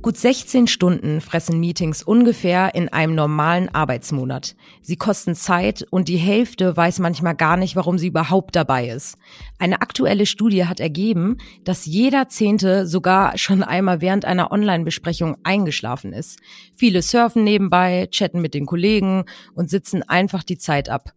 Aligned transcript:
Gut 0.00 0.16
16 0.16 0.68
Stunden 0.68 1.20
fressen 1.20 1.58
Meetings 1.58 2.04
ungefähr 2.04 2.72
in 2.76 2.88
einem 2.88 3.16
normalen 3.16 3.68
Arbeitsmonat. 3.68 4.54
Sie 4.80 4.94
kosten 4.94 5.34
Zeit 5.34 5.84
und 5.90 6.06
die 6.06 6.16
Hälfte 6.16 6.76
weiß 6.76 7.00
manchmal 7.00 7.34
gar 7.34 7.56
nicht, 7.56 7.74
warum 7.74 7.98
sie 7.98 8.06
überhaupt 8.06 8.54
dabei 8.54 8.88
ist. 8.90 9.18
Eine 9.58 9.82
aktuelle 9.82 10.24
Studie 10.24 10.66
hat 10.66 10.78
ergeben, 10.78 11.38
dass 11.64 11.84
jeder 11.84 12.28
Zehnte 12.28 12.86
sogar 12.86 13.36
schon 13.38 13.64
einmal 13.64 14.00
während 14.00 14.24
einer 14.24 14.52
Online-Besprechung 14.52 15.36
eingeschlafen 15.42 16.12
ist. 16.12 16.38
Viele 16.76 17.02
surfen 17.02 17.42
nebenbei, 17.42 18.06
chatten 18.12 18.40
mit 18.40 18.54
den 18.54 18.66
Kollegen 18.66 19.24
und 19.54 19.68
sitzen 19.68 20.04
einfach 20.04 20.44
die 20.44 20.58
Zeit 20.58 20.88
ab. 20.90 21.12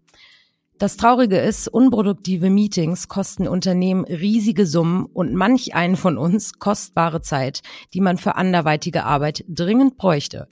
Das 0.81 0.97
Traurige 0.97 1.37
ist, 1.37 1.67
unproduktive 1.67 2.49
Meetings 2.49 3.07
kosten 3.07 3.47
Unternehmen 3.47 4.03
riesige 4.03 4.65
Summen 4.65 5.05
und 5.05 5.35
manch 5.35 5.75
einen 5.75 5.95
von 5.95 6.17
uns 6.17 6.57
kostbare 6.57 7.21
Zeit, 7.21 7.61
die 7.93 8.01
man 8.01 8.17
für 8.17 8.35
anderweitige 8.35 9.03
Arbeit 9.03 9.45
dringend 9.47 9.97
bräuchte. 9.97 10.47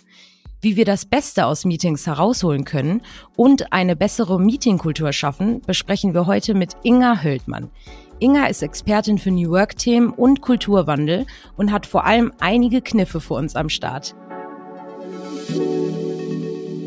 Wie 0.62 0.76
wir 0.76 0.86
das 0.86 1.08
Beste 1.08 1.48
aus 1.48 1.66
Meetings 1.66 2.06
herausholen 2.06 2.64
können 2.64 3.02
und 3.36 3.74
eine 3.74 3.96
bessere 3.96 4.40
Meetingkultur 4.40 5.14
schaffen, 5.14 5.62
besprechen 5.62 6.14
wir 6.14 6.28
heute 6.28 6.54
mit 6.54 6.74
Inga 6.84 7.24
Höldmann. 7.24 7.72
Inga 8.20 8.46
ist 8.46 8.62
Expertin 8.62 9.18
für 9.18 9.32
New 9.32 9.50
Work-Themen 9.50 10.12
und 10.12 10.42
Kulturwandel 10.42 11.26
und 11.58 11.72
hat 11.72 11.88
vor 11.88 12.06
allem 12.06 12.32
einige 12.40 12.84
Kniffe 12.84 13.20
für 13.20 13.34
uns 13.34 13.56
am 13.56 13.68
Start. 13.68 14.14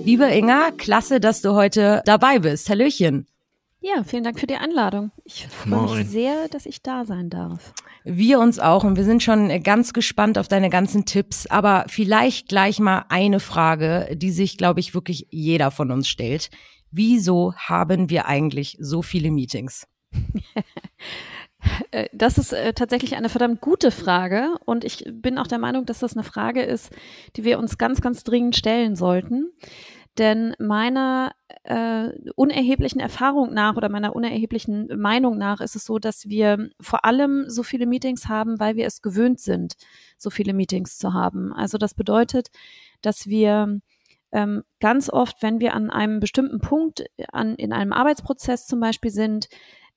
Liebe 0.05 0.27
Inga, 0.27 0.71
klasse, 0.77 1.19
dass 1.19 1.43
du 1.43 1.55
heute 1.55 2.03
dabei 2.05 2.39
bist. 2.39 2.71
Hallöchen. 2.71 3.27
Ja, 3.85 4.05
vielen 4.05 4.23
Dank 4.23 4.39
für 4.39 4.47
die 4.47 4.55
Einladung. 4.55 5.11
Ich 5.25 5.49
freue 5.49 5.97
mich 5.97 6.09
sehr, 6.09 6.47
dass 6.49 6.67
ich 6.67 6.83
da 6.83 7.05
sein 7.05 7.31
darf. 7.31 7.75
Wir 8.05 8.39
uns 8.39 8.61
auch 8.61 8.85
und 8.85 8.97
wir 8.97 9.05
sind 9.05 9.25
schon 9.25 9.49
ganz 9.65 9.93
gespannt 9.93 10.39
auf 10.39 10.47
deine 10.47 10.71
ganzen 10.71 11.05
Tipps. 11.05 11.49
Aber 11.49 11.87
vielleicht 11.89 12.49
gleich 12.49 12.79
mal 12.79 13.07
eine 13.09 13.41
Frage, 13.41 14.15
die 14.15 14.31
sich, 14.31 14.57
glaube 14.57 14.79
ich, 14.79 14.95
wirklich 14.95 15.27
jeder 15.31 15.73
von 15.73 15.91
uns 15.91 16.09
stellt. 16.09 16.51
Wieso 16.93 17.55
haben 17.57 18.09
wir 18.09 18.27
eigentlich 18.27 18.77
so 18.81 19.03
viele 19.03 19.31
Meetings? 19.31 19.87
Äh, 21.93 22.09
das 22.13 22.39
ist 22.39 22.53
äh, 22.53 22.73
tatsächlich 22.73 23.15
eine 23.15 23.29
verdammt 23.29 23.61
gute 23.61 23.93
Frage 23.93 24.55
und 24.65 24.83
ich 24.83 25.05
bin 25.09 25.39
auch 25.39 25.47
der 25.47 25.59
Meinung, 25.59 25.87
dass 25.87 26.01
das 26.01 26.15
eine 26.15 26.25
Frage 26.25 26.63
ist, 26.63 26.91
die 27.37 27.45
wir 27.45 27.57
uns 27.61 27.79
ganz, 27.79 28.01
ganz 28.01 28.25
dringend 28.25 28.57
stellen 28.57 28.97
sollten. 28.97 29.53
Denn 30.19 30.55
meiner 30.59 31.33
äh, 31.65 32.11
unerheblichen 32.35 33.01
Erfahrung 33.01 33.55
nach 33.55 33.77
oder 33.77 33.89
meiner 33.89 34.15
unerheblichen 34.15 34.89
Meinung 35.01 35.39
nach 35.39 35.61
ist 35.61 35.75
es 35.75 35.87
so, 35.87 35.99
dass 35.99 36.29
wir 36.29 36.69
vor 36.81 37.05
allem 37.07 37.45
so 37.49 37.63
viele 37.63 37.87
Meetings 37.87 38.29
haben, 38.29 38.61
weil 38.61 38.77
wir 38.77 38.87
es 38.87 39.01
gewöhnt 39.01 39.41
sind, 39.41 39.75
so 40.19 40.29
viele 40.29 40.53
Meetings 40.53 40.99
zu 40.99 41.15
haben. 41.15 41.53
Also 41.55 41.79
das 41.79 41.95
bedeutet, 41.95 42.49
dass 43.01 43.27
wir 43.27 43.81
ähm, 44.33 44.65
ganz 44.81 45.09
oft, 45.09 45.43
wenn 45.43 45.61
wir 45.61 45.75
an 45.75 45.91
einem 45.91 46.21
bestimmten 46.21 46.59
Punkt 46.59 47.05
an, 47.33 47.55
in 47.55 47.73
einem 47.73 47.93
Arbeitsprozess 47.93 48.67
zum 48.67 48.81
Beispiel 48.81 49.11
sind, 49.11 49.49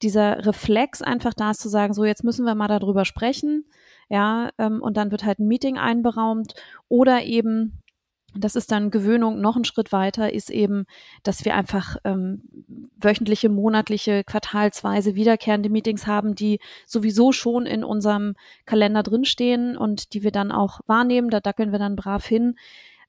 dieser 0.02 0.46
Reflex 0.46 1.02
einfach 1.02 1.34
da 1.34 1.52
ist 1.52 1.62
zu 1.62 1.70
sagen, 1.70 1.94
so 1.94 2.04
jetzt 2.06 2.24
müssen 2.24 2.46
wir 2.46 2.56
mal 2.56 2.68
darüber 2.68 3.06
sprechen, 3.06 3.66
ja, 4.10 4.50
ähm, 4.58 4.82
und 4.82 4.98
dann 4.98 5.12
wird 5.12 5.24
halt 5.24 5.40
ein 5.40 5.48
Meeting 5.48 5.78
einberaumt 5.78 6.54
oder 6.90 7.24
eben 7.24 7.82
das 8.38 8.56
ist 8.56 8.72
dann 8.72 8.92
Gewöhnung 8.92 9.42
noch 9.42 9.56
ein 9.56 9.66
Schritt 9.66 9.92
weiter, 9.92 10.34
ist 10.34 10.50
eben, 10.50 10.86
dass 11.24 11.46
wir 11.46 11.56
einfach 11.56 11.98
ähm, 12.04 12.42
wöchentliche, 12.98 13.50
monatliche, 13.50 14.24
quartalsweise 14.24 15.16
wiederkehrende 15.16 15.70
Meetings 15.70 16.08
haben, 16.08 16.36
die 16.36 16.60
sowieso 16.86 17.32
schon 17.32 17.66
in 17.66 17.84
unserem 17.84 18.36
Kalender 18.66 19.04
drinstehen 19.04 19.78
und 19.78 20.14
die 20.14 20.24
wir 20.24 20.32
dann 20.32 20.52
auch 20.52 20.82
wahrnehmen. 20.88 21.30
Da 21.30 21.40
dackeln 21.40 21.72
wir 21.72 21.80
dann 21.80 21.96
brav 21.96 22.26
hin 22.26 22.56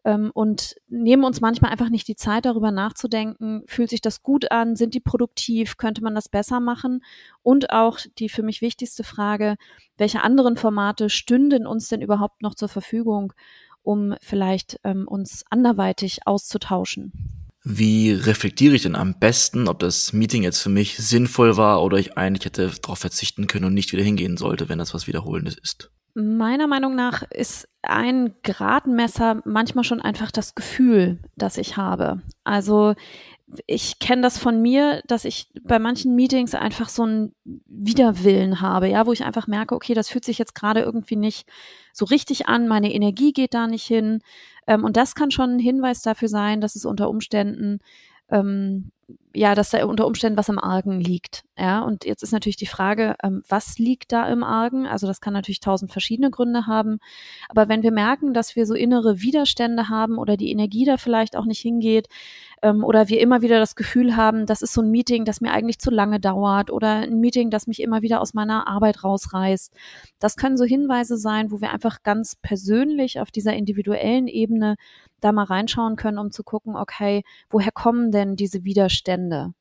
ähm, 0.07 0.31
und 0.33 0.77
nehmen 0.89 1.25
uns 1.25 1.41
manchmal 1.41 1.73
einfach 1.73 1.91
nicht 1.91 2.07
die 2.07 2.15
Zeit, 2.15 2.47
darüber 2.47 2.71
nachzudenken, 2.71 3.65
fühlt 3.67 3.91
sich 3.91 4.01
das 4.01 4.23
gut 4.23 4.53
an, 4.53 4.77
sind 4.77 4.95
die 4.95 5.01
produktiv, 5.01 5.77
könnte 5.77 6.03
man 6.03 6.15
das 6.15 6.29
besser 6.29 6.61
machen? 6.61 7.03
Und 7.43 7.71
auch 7.71 7.99
die 8.19 8.29
für 8.29 8.45
mich 8.45 8.63
wichtigste 8.63 9.03
Frage, 9.03 9.57
welche 9.99 10.23
anderen 10.23 10.57
Formate 10.57 11.11
stünden 11.11 11.67
uns 11.67 11.89
denn 11.89 12.03
überhaupt 12.03 12.41
noch 12.41 12.55
zur 12.55 12.69
Verfügung? 12.69 13.33
Um 13.87 14.15
vielleicht 14.21 14.81
ähm, 14.85 15.07
uns 15.07 15.45
anderweitig 15.51 16.27
auszutauschen. 16.27 17.13
Wie 17.63 18.13
reflektiere 18.13 18.77
ich 18.77 18.83
denn 18.83 18.95
am 18.95 19.19
besten, 19.19 19.67
ob 19.67 19.81
das 19.81 20.13
Meeting 20.13 20.43
jetzt 20.43 20.61
für 20.61 20.69
mich 20.69 20.97
sinnvoll 20.99 21.57
war 21.57 21.83
oder 21.83 21.99
ich 21.99 22.17
eigentlich 22.17 22.45
hätte 22.45 22.71
darauf 22.81 22.99
verzichten 22.99 23.47
können 23.49 23.65
und 23.65 23.75
nicht 23.75 23.93
wieder 23.93 24.05
hingehen 24.05 24.37
sollte, 24.37 24.69
wenn 24.69 24.79
das 24.79 24.95
was 24.95 25.07
Wiederholendes 25.07 25.57
ist? 25.57 25.91
Meiner 26.15 26.67
Meinung 26.67 26.95
nach 26.95 27.23
ist 27.23 27.69
ein 27.83 28.35
Gradmesser 28.43 29.43
manchmal 29.45 29.85
schon 29.85 30.01
einfach 30.01 30.31
das 30.31 30.55
Gefühl, 30.55 31.19
das 31.37 31.59
ich 31.59 31.77
habe. 31.77 32.23
Also 32.45 32.95
ich 33.67 33.99
kenne 33.99 34.23
das 34.23 34.39
von 34.39 34.61
mir, 34.61 35.03
dass 35.07 35.25
ich 35.25 35.51
bei 35.63 35.79
manchen 35.79 36.15
Meetings 36.15 36.55
einfach 36.55 36.89
so 36.89 37.05
einen 37.05 37.35
Widerwillen 37.45 38.61
habe, 38.61 38.89
ja, 38.89 39.07
wo 39.07 39.13
ich 39.13 39.25
einfach 39.25 39.47
merke, 39.47 39.75
okay, 39.75 39.95
das 39.95 40.09
fühlt 40.09 40.25
sich 40.25 40.39
jetzt 40.39 40.55
gerade 40.55 40.81
irgendwie 40.81 41.17
nicht 41.17 41.49
so 41.93 42.05
richtig 42.05 42.49
an, 42.49 42.69
meine 42.69 42.93
Energie 42.93 43.33
geht 43.33 43.55
da 43.55 43.67
nicht 43.67 43.87
hin. 43.87 44.21
Ähm, 44.67 44.85
und 44.85 44.97
das 44.97 45.15
kann 45.15 45.31
schon 45.31 45.57
ein 45.57 45.59
Hinweis 45.59 46.03
dafür 46.03 46.29
sein, 46.29 46.61
dass 46.61 46.77
es 46.77 46.85
unter 46.85 47.09
Umständen 47.09 47.81
ähm, 48.31 48.91
ja, 49.35 49.55
dass 49.55 49.71
da 49.71 49.85
unter 49.85 50.07
Umständen 50.07 50.39
was 50.39 50.49
im 50.49 50.59
Argen 50.59 51.01
liegt. 51.01 51.45
Ja, 51.59 51.83
und 51.83 52.05
jetzt 52.05 52.23
ist 52.23 52.33
natürlich 52.33 52.57
die 52.57 52.67
Frage, 52.67 53.17
ähm, 53.23 53.43
was 53.49 53.79
liegt 53.79 54.13
da 54.13 54.29
im 54.29 54.43
Argen? 54.43 54.87
Also 54.87 55.07
das 55.07 55.21
kann 55.21 55.33
natürlich 55.33 55.61
tausend 55.61 55.93
verschiedene 55.93 56.31
Gründe 56.31 56.67
haben. 56.67 56.99
Aber 57.49 57.69
wenn 57.69 57.83
wir 57.83 57.93
merken, 57.93 58.35
dass 58.35 58.57
wir 58.57 58.67
so 58.67 58.75
innere 58.75 59.21
Widerstände 59.21 59.89
haben 59.89 60.19
oder 60.19 60.37
die 60.37 60.51
Energie 60.51 60.85
da 60.85 60.97
vielleicht 60.97 61.37
auch 61.37 61.45
nicht 61.45 61.61
hingeht, 61.61 62.09
ähm, 62.63 62.83
oder 62.83 63.09
wir 63.09 63.21
immer 63.21 63.43
wieder 63.43 63.59
das 63.59 63.77
Gefühl 63.77 64.17
haben, 64.17 64.47
das 64.47 64.63
ist 64.63 64.73
so 64.73 64.83
ein 64.83 64.91
Meeting, 64.91 65.25
das 65.25 65.41
mir 65.41 65.53
eigentlich 65.53 65.79
zu 65.79 65.91
lange 65.91 66.19
dauert 66.19 66.71
oder 66.71 67.03
ein 67.03 67.21
Meeting, 67.21 67.51
das 67.51 67.67
mich 67.67 67.81
immer 67.81 68.03
wieder 68.03 68.21
aus 68.21 68.35
meiner 68.35 68.67
Arbeit 68.67 69.05
rausreißt. 69.05 69.73
Das 70.19 70.37
können 70.37 70.57
so 70.57 70.65
Hinweise 70.65 71.17
sein, 71.17 71.51
wo 71.51 71.61
wir 71.61 71.71
einfach 71.73 72.03
ganz 72.03 72.37
persönlich 72.37 73.21
auf 73.21 73.31
dieser 73.31 73.55
individuellen 73.55 74.29
Ebene 74.29 74.77
da 75.21 75.33
mal 75.33 75.45
reinschauen 75.45 75.97
können, 75.97 76.19
um 76.19 76.31
zu 76.31 76.43
gucken, 76.43 76.77
okay, 76.77 77.23
woher 77.51 77.73
kommen 77.73 78.11
denn 78.11 78.37
diese 78.37 78.65
Widerstände? 78.65 78.96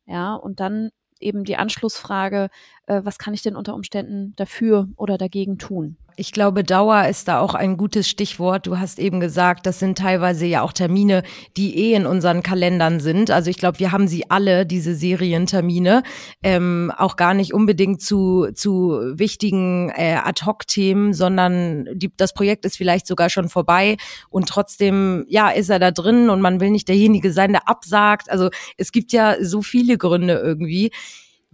Ja, 0.06 0.36
und 0.36 0.60
dann 0.60 0.90
eben 1.20 1.44
die 1.44 1.56
Anschlussfrage, 1.58 2.50
äh, 2.88 3.02
was 3.04 3.18
kann 3.18 3.34
ich 3.34 3.42
denn 3.42 3.56
unter 3.56 3.74
Umständen 3.74 4.34
dafür 4.36 4.90
oder 4.98 5.18
dagegen 5.18 5.58
tun? 5.58 5.98
Ich 6.18 6.32
glaube, 6.32 6.64
Dauer 6.64 7.08
ist 7.08 7.28
da 7.28 7.42
auch 7.42 7.56
ein 7.56 7.76
gutes 7.76 8.08
Stichwort. 8.08 8.68
Du 8.68 8.80
hast 8.80 9.00
eben 9.00 9.20
gesagt, 9.20 9.66
das 9.66 9.80
sind 9.80 9.98
teilweise 9.98 10.46
ja 10.46 10.62
auch 10.62 10.72
Termine, 10.72 11.24
die 11.58 11.78
eh 11.78 11.94
in 11.94 12.06
unseren 12.06 12.42
Kalendern 12.42 13.02
sind. 13.02 13.32
Also 13.32 13.50
ich 13.50 13.58
glaube, 13.58 13.80
wir 13.80 13.92
haben 13.92 14.08
sie 14.08 14.30
alle, 14.30 14.66
diese 14.66 14.96
Serientermine, 14.96 16.04
ähm, 16.42 16.94
auch 16.98 17.18
gar 17.18 17.34
nicht 17.34 17.54
unbedingt 17.54 18.02
zu, 18.02 18.48
zu 18.54 18.98
wichtigen 19.16 19.90
äh, 19.90 20.16
Ad-Hoc-Themen, 20.24 21.14
sondern 21.14 21.90
die, 21.94 22.10
das 22.16 22.34
Projekt 22.34 22.64
ist 22.64 22.78
vielleicht 22.78 23.08
sogar 23.08 23.30
schon 23.30 23.50
vorbei 23.50 23.98
und 24.30 24.48
trotzdem, 24.48 25.26
ja, 25.28 25.50
ist 25.50 25.70
er 25.70 25.80
da 25.80 25.92
drin 25.92 26.30
und 26.30 26.40
man 26.40 26.62
will 26.62 26.70
nicht 26.70 26.88
derjenige 26.88 27.34
sein, 27.34 27.52
der 27.52 27.68
absagt. 27.68 28.32
Also 28.32 28.52
es 28.78 28.94
gibt 28.94 29.12
ja 29.12 29.36
so 29.42 29.62
viele 29.62 29.98
Gründe 29.98 30.36
irgendwie 30.36 30.92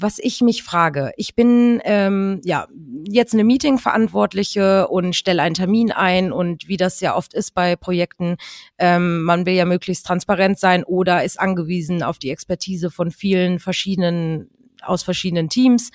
was 0.02 0.20
ich 0.20 0.42
mich 0.42 0.64
frage, 0.64 1.12
ich 1.16 1.36
bin 1.36 1.82
ähm, 1.84 2.42
ja 2.44 2.68
jetzt 3.10 3.34
eine 3.34 3.44
Meeting-Verantwortliche 3.44 4.88
und 4.88 5.16
stelle 5.16 5.42
einen 5.42 5.56
Termin 5.56 5.92
ein 5.92 6.32
und 6.32 6.68
wie 6.68 6.78
das 6.78 7.00
ja 7.00 7.16
oft 7.16 7.34
ist 7.34 7.54
bei 7.54 7.76
Projekten, 7.76 8.38
ähm, 8.78 9.24
man 9.24 9.46
will 9.46 9.54
ja 9.54 9.66
möglichst 9.66 10.06
transparent 10.06 10.60
sein 10.60 10.84
oder 10.84 11.24
ist 11.24 11.40
angewiesen 11.40 12.04
auf 12.04 12.18
die 12.18 12.32
Expertise 12.32 12.90
von 12.90 13.12
vielen 13.12 13.60
verschiedenen 13.60 14.50
aus 14.82 15.04
verschiedenen 15.04 15.50
Teams. 15.50 15.92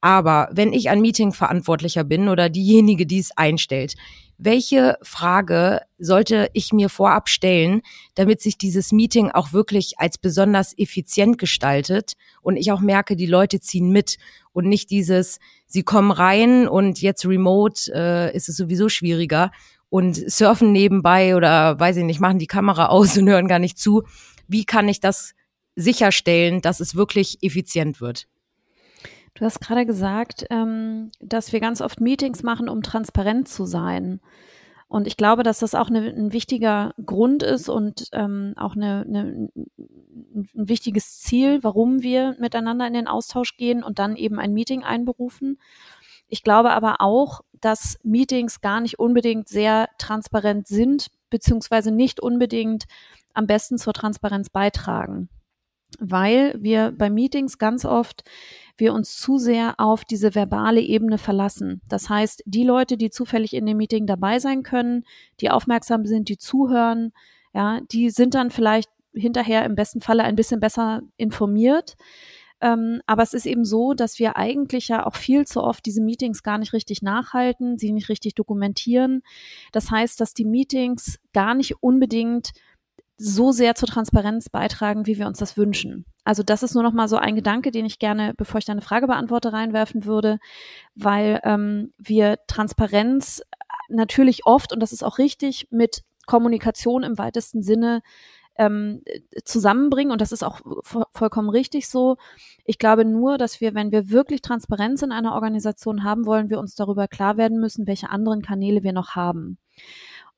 Aber 0.00 0.48
wenn 0.52 0.72
ich 0.72 0.88
ein 0.88 1.00
Meeting-Verantwortlicher 1.00 2.04
bin 2.04 2.28
oder 2.28 2.48
diejenige, 2.48 3.06
die 3.06 3.18
es 3.18 3.36
einstellt, 3.36 3.94
welche 4.38 4.98
Frage 5.02 5.80
sollte 5.98 6.50
ich 6.52 6.72
mir 6.72 6.88
vorab 6.88 7.28
stellen, 7.28 7.82
damit 8.14 8.40
sich 8.40 8.58
dieses 8.58 8.92
Meeting 8.92 9.30
auch 9.30 9.52
wirklich 9.52 9.98
als 9.98 10.18
besonders 10.18 10.76
effizient 10.76 11.38
gestaltet 11.38 12.12
und 12.42 12.56
ich 12.56 12.70
auch 12.72 12.80
merke, 12.80 13.16
die 13.16 13.26
Leute 13.26 13.60
ziehen 13.60 13.90
mit 13.90 14.18
und 14.52 14.66
nicht 14.68 14.90
dieses, 14.90 15.38
sie 15.66 15.82
kommen 15.82 16.10
rein 16.10 16.68
und 16.68 17.00
jetzt 17.00 17.24
remote 17.24 17.90
äh, 17.94 18.36
ist 18.36 18.48
es 18.48 18.56
sowieso 18.56 18.88
schwieriger 18.88 19.50
und 19.88 20.16
surfen 20.30 20.72
nebenbei 20.72 21.36
oder 21.36 21.78
weiß 21.78 21.96
ich 21.96 22.04
nicht, 22.04 22.20
machen 22.20 22.38
die 22.38 22.46
Kamera 22.46 22.86
aus 22.88 23.16
und 23.16 23.28
hören 23.28 23.48
gar 23.48 23.58
nicht 23.58 23.78
zu. 23.78 24.02
Wie 24.48 24.64
kann 24.64 24.88
ich 24.88 25.00
das 25.00 25.32
sicherstellen, 25.76 26.60
dass 26.60 26.80
es 26.80 26.94
wirklich 26.94 27.42
effizient 27.42 28.00
wird? 28.00 28.26
Du 29.36 29.44
hast 29.44 29.60
gerade 29.60 29.84
gesagt, 29.84 30.46
ähm, 30.48 31.10
dass 31.20 31.52
wir 31.52 31.60
ganz 31.60 31.82
oft 31.82 32.00
Meetings 32.00 32.42
machen, 32.42 32.68
um 32.70 32.82
transparent 32.82 33.48
zu 33.48 33.66
sein. 33.66 34.20
Und 34.88 35.06
ich 35.06 35.16
glaube, 35.16 35.42
dass 35.42 35.58
das 35.58 35.74
auch 35.74 35.88
eine, 35.88 36.08
ein 36.08 36.32
wichtiger 36.32 36.94
Grund 37.04 37.42
ist 37.42 37.68
und 37.68 38.08
ähm, 38.12 38.54
auch 38.56 38.76
eine, 38.76 39.04
eine, 39.06 39.50
ein 39.54 40.48
wichtiges 40.54 41.20
Ziel, 41.20 41.62
warum 41.62 42.02
wir 42.02 42.34
miteinander 42.38 42.86
in 42.86 42.94
den 42.94 43.08
Austausch 43.08 43.56
gehen 43.56 43.82
und 43.82 43.98
dann 43.98 44.16
eben 44.16 44.38
ein 44.38 44.54
Meeting 44.54 44.84
einberufen. 44.84 45.58
Ich 46.28 46.42
glaube 46.42 46.70
aber 46.70 47.00
auch, 47.00 47.42
dass 47.60 47.98
Meetings 48.04 48.60
gar 48.62 48.80
nicht 48.80 48.98
unbedingt 48.98 49.48
sehr 49.48 49.88
transparent 49.98 50.66
sind, 50.66 51.08
beziehungsweise 51.28 51.90
nicht 51.90 52.20
unbedingt 52.20 52.84
am 53.34 53.46
besten 53.46 53.76
zur 53.76 53.92
Transparenz 53.92 54.48
beitragen. 54.48 55.28
Weil 55.98 56.54
wir 56.58 56.92
bei 56.96 57.10
Meetings 57.10 57.58
ganz 57.58 57.84
oft 57.84 58.24
wir 58.78 58.92
uns 58.92 59.16
zu 59.16 59.38
sehr 59.38 59.74
auf 59.78 60.04
diese 60.04 60.34
verbale 60.34 60.80
Ebene 60.80 61.18
verlassen. 61.18 61.80
Das 61.88 62.08
heißt, 62.08 62.42
die 62.46 62.64
Leute, 62.64 62.96
die 62.96 63.10
zufällig 63.10 63.54
in 63.54 63.66
dem 63.66 63.76
Meeting 63.76 64.06
dabei 64.06 64.38
sein 64.38 64.62
können, 64.62 65.04
die 65.40 65.50
aufmerksam 65.50 66.06
sind, 66.06 66.28
die 66.28 66.38
zuhören, 66.38 67.12
ja, 67.54 67.80
die 67.90 68.10
sind 68.10 68.34
dann 68.34 68.50
vielleicht 68.50 68.90
hinterher 69.14 69.64
im 69.64 69.74
besten 69.74 70.00
Falle 70.00 70.24
ein 70.24 70.36
bisschen 70.36 70.60
besser 70.60 71.02
informiert. 71.16 71.96
Ähm, 72.60 73.02
aber 73.06 73.22
es 73.22 73.34
ist 73.34 73.46
eben 73.46 73.64
so, 73.64 73.92
dass 73.92 74.18
wir 74.18 74.36
eigentlich 74.36 74.88
ja 74.88 75.04
auch 75.06 75.14
viel 75.14 75.46
zu 75.46 75.62
oft 75.62 75.84
diese 75.84 76.02
Meetings 76.02 76.42
gar 76.42 76.58
nicht 76.58 76.72
richtig 76.72 77.02
nachhalten, 77.02 77.78
sie 77.78 77.92
nicht 77.92 78.08
richtig 78.08 78.34
dokumentieren. 78.34 79.22
Das 79.72 79.90
heißt, 79.90 80.20
dass 80.20 80.32
die 80.32 80.46
Meetings 80.46 81.18
gar 81.32 81.54
nicht 81.54 81.82
unbedingt 81.82 82.52
so 83.18 83.52
sehr 83.52 83.74
zur 83.74 83.88
Transparenz 83.88 84.48
beitragen, 84.48 85.06
wie 85.06 85.18
wir 85.18 85.26
uns 85.26 85.38
das 85.38 85.56
wünschen. 85.56 86.06
Also 86.26 86.42
das 86.42 86.64
ist 86.64 86.74
nur 86.74 86.82
noch 86.82 86.92
mal 86.92 87.06
so 87.06 87.16
ein 87.16 87.36
Gedanke, 87.36 87.70
den 87.70 87.86
ich 87.86 88.00
gerne, 88.00 88.34
bevor 88.36 88.58
ich 88.58 88.64
deine 88.64 88.82
Frage 88.82 89.06
beantworte, 89.06 89.52
reinwerfen 89.52 90.04
würde, 90.04 90.40
weil 90.96 91.40
ähm, 91.44 91.92
wir 91.98 92.40
Transparenz 92.48 93.42
natürlich 93.88 94.44
oft, 94.44 94.72
und 94.72 94.80
das 94.80 94.92
ist 94.92 95.04
auch 95.04 95.18
richtig, 95.18 95.68
mit 95.70 96.02
Kommunikation 96.26 97.04
im 97.04 97.16
weitesten 97.16 97.62
Sinne 97.62 98.02
ähm, 98.58 99.02
zusammenbringen 99.44 100.10
und 100.10 100.20
das 100.20 100.32
ist 100.32 100.42
auch 100.42 100.60
vollkommen 101.12 101.48
richtig 101.48 101.88
so. 101.88 102.16
Ich 102.64 102.80
glaube 102.80 103.04
nur, 103.04 103.38
dass 103.38 103.60
wir, 103.60 103.76
wenn 103.76 103.92
wir 103.92 104.10
wirklich 104.10 104.42
Transparenz 104.42 105.02
in 105.02 105.12
einer 105.12 105.34
Organisation 105.34 106.02
haben 106.02 106.26
wollen, 106.26 106.50
wir 106.50 106.58
uns 106.58 106.74
darüber 106.74 107.06
klar 107.06 107.36
werden 107.36 107.60
müssen, 107.60 107.86
welche 107.86 108.10
anderen 108.10 108.42
Kanäle 108.42 108.82
wir 108.82 108.92
noch 108.92 109.10
haben. 109.14 109.58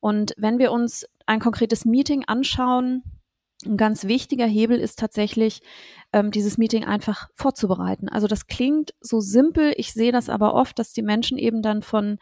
Und 0.01 0.35
wenn 0.37 0.59
wir 0.59 0.71
uns 0.71 1.07
ein 1.25 1.41
konkretes 1.41 1.87
Meeting 1.87 2.25
anschauen, 2.27 3.03
ein 3.67 3.77
ganz 3.77 4.05
wichtiger 4.05 4.47
Hebel 4.47 4.79
ist 4.79 4.99
tatsächlich, 4.99 5.63
ähm, 6.13 6.31
dieses 6.31 6.59
Meeting 6.59 6.85
einfach 6.85 7.29
vorzubereiten. 7.35 8.09
Also 8.09 8.27
das 8.27 8.47
klingt 8.47 8.95
so 9.01 9.21
simpel, 9.21 9.73
ich 9.77 9.93
sehe 9.93 10.13
das 10.13 10.29
aber 10.29 10.55
oft, 10.55 10.79
dass 10.79 10.93
die 10.93 11.03
Menschen 11.03 11.37
eben 11.39 11.61
dann 11.61 11.83
von, 11.83 12.19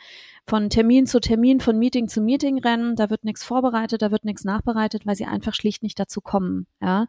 von 0.47 0.71
Termin 0.71 1.07
zu 1.07 1.21
Termin, 1.21 1.61
von 1.61 1.79
Meeting 1.79 2.09
zu 2.09 2.21
Meeting 2.21 2.59
rennen, 2.59 2.97
da 2.97 3.11
wird 3.11 3.25
nichts 3.25 3.45
vorbereitet, 3.45 4.03
da 4.03 4.11
wird 4.11 4.25
nichts 4.25 4.45
nachbereitet, 4.45 5.07
weil 5.07 5.15
sie 5.15 5.27
einfach 5.27 5.55
schlicht 5.55 5.83
nicht 5.83 5.99
dazu 6.01 6.21
kommen. 6.21 6.67
Ja? 6.81 7.07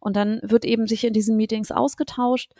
Und 0.00 0.14
dann 0.14 0.40
wird 0.42 0.64
eben 0.64 0.86
sich 0.86 1.04
in 1.04 1.14
diesen 1.14 1.36
Meetings 1.36 1.72
ausgetauscht 1.72 2.52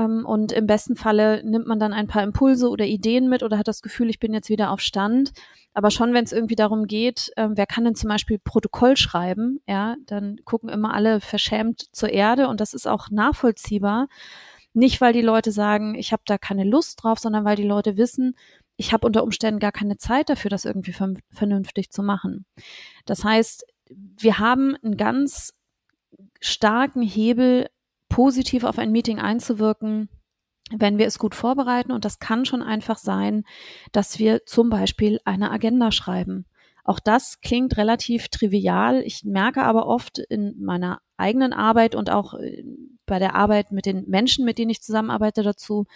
und 0.00 0.52
im 0.52 0.66
besten 0.66 0.96
Falle 0.96 1.42
nimmt 1.44 1.66
man 1.66 1.78
dann 1.78 1.92
ein 1.92 2.06
paar 2.06 2.22
Impulse 2.22 2.68
oder 2.68 2.84
Ideen 2.84 3.28
mit 3.28 3.42
oder 3.42 3.58
hat 3.58 3.68
das 3.68 3.82
Gefühl, 3.82 4.10
ich 4.10 4.18
bin 4.18 4.34
jetzt 4.34 4.48
wieder 4.48 4.70
auf 4.70 4.80
Stand. 4.80 5.32
Aber 5.72 5.90
schon, 5.90 6.14
wenn 6.14 6.24
es 6.24 6.32
irgendwie 6.32 6.54
darum 6.54 6.86
geht, 6.86 7.32
äh, 7.36 7.48
wer 7.50 7.66
kann 7.66 7.84
denn 7.84 7.94
zum 7.94 8.08
Beispiel 8.08 8.38
Protokoll 8.38 8.96
schreiben, 8.96 9.60
ja, 9.66 9.96
dann 10.06 10.36
gucken 10.44 10.68
immer 10.68 10.94
alle 10.94 11.20
verschämt 11.20 11.84
zur 11.92 12.10
Erde 12.10 12.48
und 12.48 12.60
das 12.60 12.74
ist 12.74 12.86
auch 12.86 13.10
nachvollziehbar. 13.10 14.08
Nicht, 14.72 15.00
weil 15.00 15.12
die 15.12 15.22
Leute 15.22 15.52
sagen, 15.52 15.94
ich 15.94 16.12
habe 16.12 16.22
da 16.26 16.38
keine 16.38 16.64
Lust 16.64 17.02
drauf, 17.02 17.18
sondern 17.18 17.44
weil 17.44 17.56
die 17.56 17.62
Leute 17.62 17.96
wissen, 17.96 18.36
ich 18.76 18.92
habe 18.92 19.06
unter 19.06 19.22
Umständen 19.22 19.60
gar 19.60 19.72
keine 19.72 19.96
Zeit 19.96 20.28
dafür, 20.28 20.50
das 20.50 20.64
irgendwie 20.64 20.94
vernünftig 21.30 21.90
zu 21.90 22.02
machen. 22.02 22.44
Das 23.06 23.22
heißt, 23.22 23.64
wir 23.88 24.38
haben 24.38 24.76
einen 24.82 24.96
ganz 24.96 25.54
starken 26.40 27.02
Hebel 27.02 27.68
positiv 28.14 28.62
auf 28.62 28.78
ein 28.78 28.92
Meeting 28.92 29.18
einzuwirken, 29.18 30.08
wenn 30.70 30.98
wir 30.98 31.06
es 31.06 31.18
gut 31.18 31.34
vorbereiten. 31.34 31.90
Und 31.90 32.04
das 32.04 32.20
kann 32.20 32.44
schon 32.44 32.62
einfach 32.62 32.96
sein, 32.96 33.42
dass 33.90 34.20
wir 34.20 34.46
zum 34.46 34.70
Beispiel 34.70 35.18
eine 35.24 35.50
Agenda 35.50 35.90
schreiben. 35.90 36.46
Auch 36.84 37.00
das 37.00 37.40
klingt 37.40 37.76
relativ 37.76 38.28
trivial. 38.28 39.02
Ich 39.02 39.24
merke 39.24 39.64
aber 39.64 39.88
oft 39.88 40.20
in 40.20 40.54
meiner 40.60 41.00
eigenen 41.16 41.52
Arbeit 41.52 41.96
und 41.96 42.08
auch 42.08 42.34
äh, 42.34 42.62
bei 43.04 43.18
der 43.18 43.34
Arbeit 43.34 43.72
mit 43.72 43.84
den 43.84 44.08
Menschen, 44.08 44.44
mit 44.44 44.58
denen 44.58 44.70
ich 44.70 44.80
zusammenarbeite 44.80 45.42
dazu, 45.42 45.86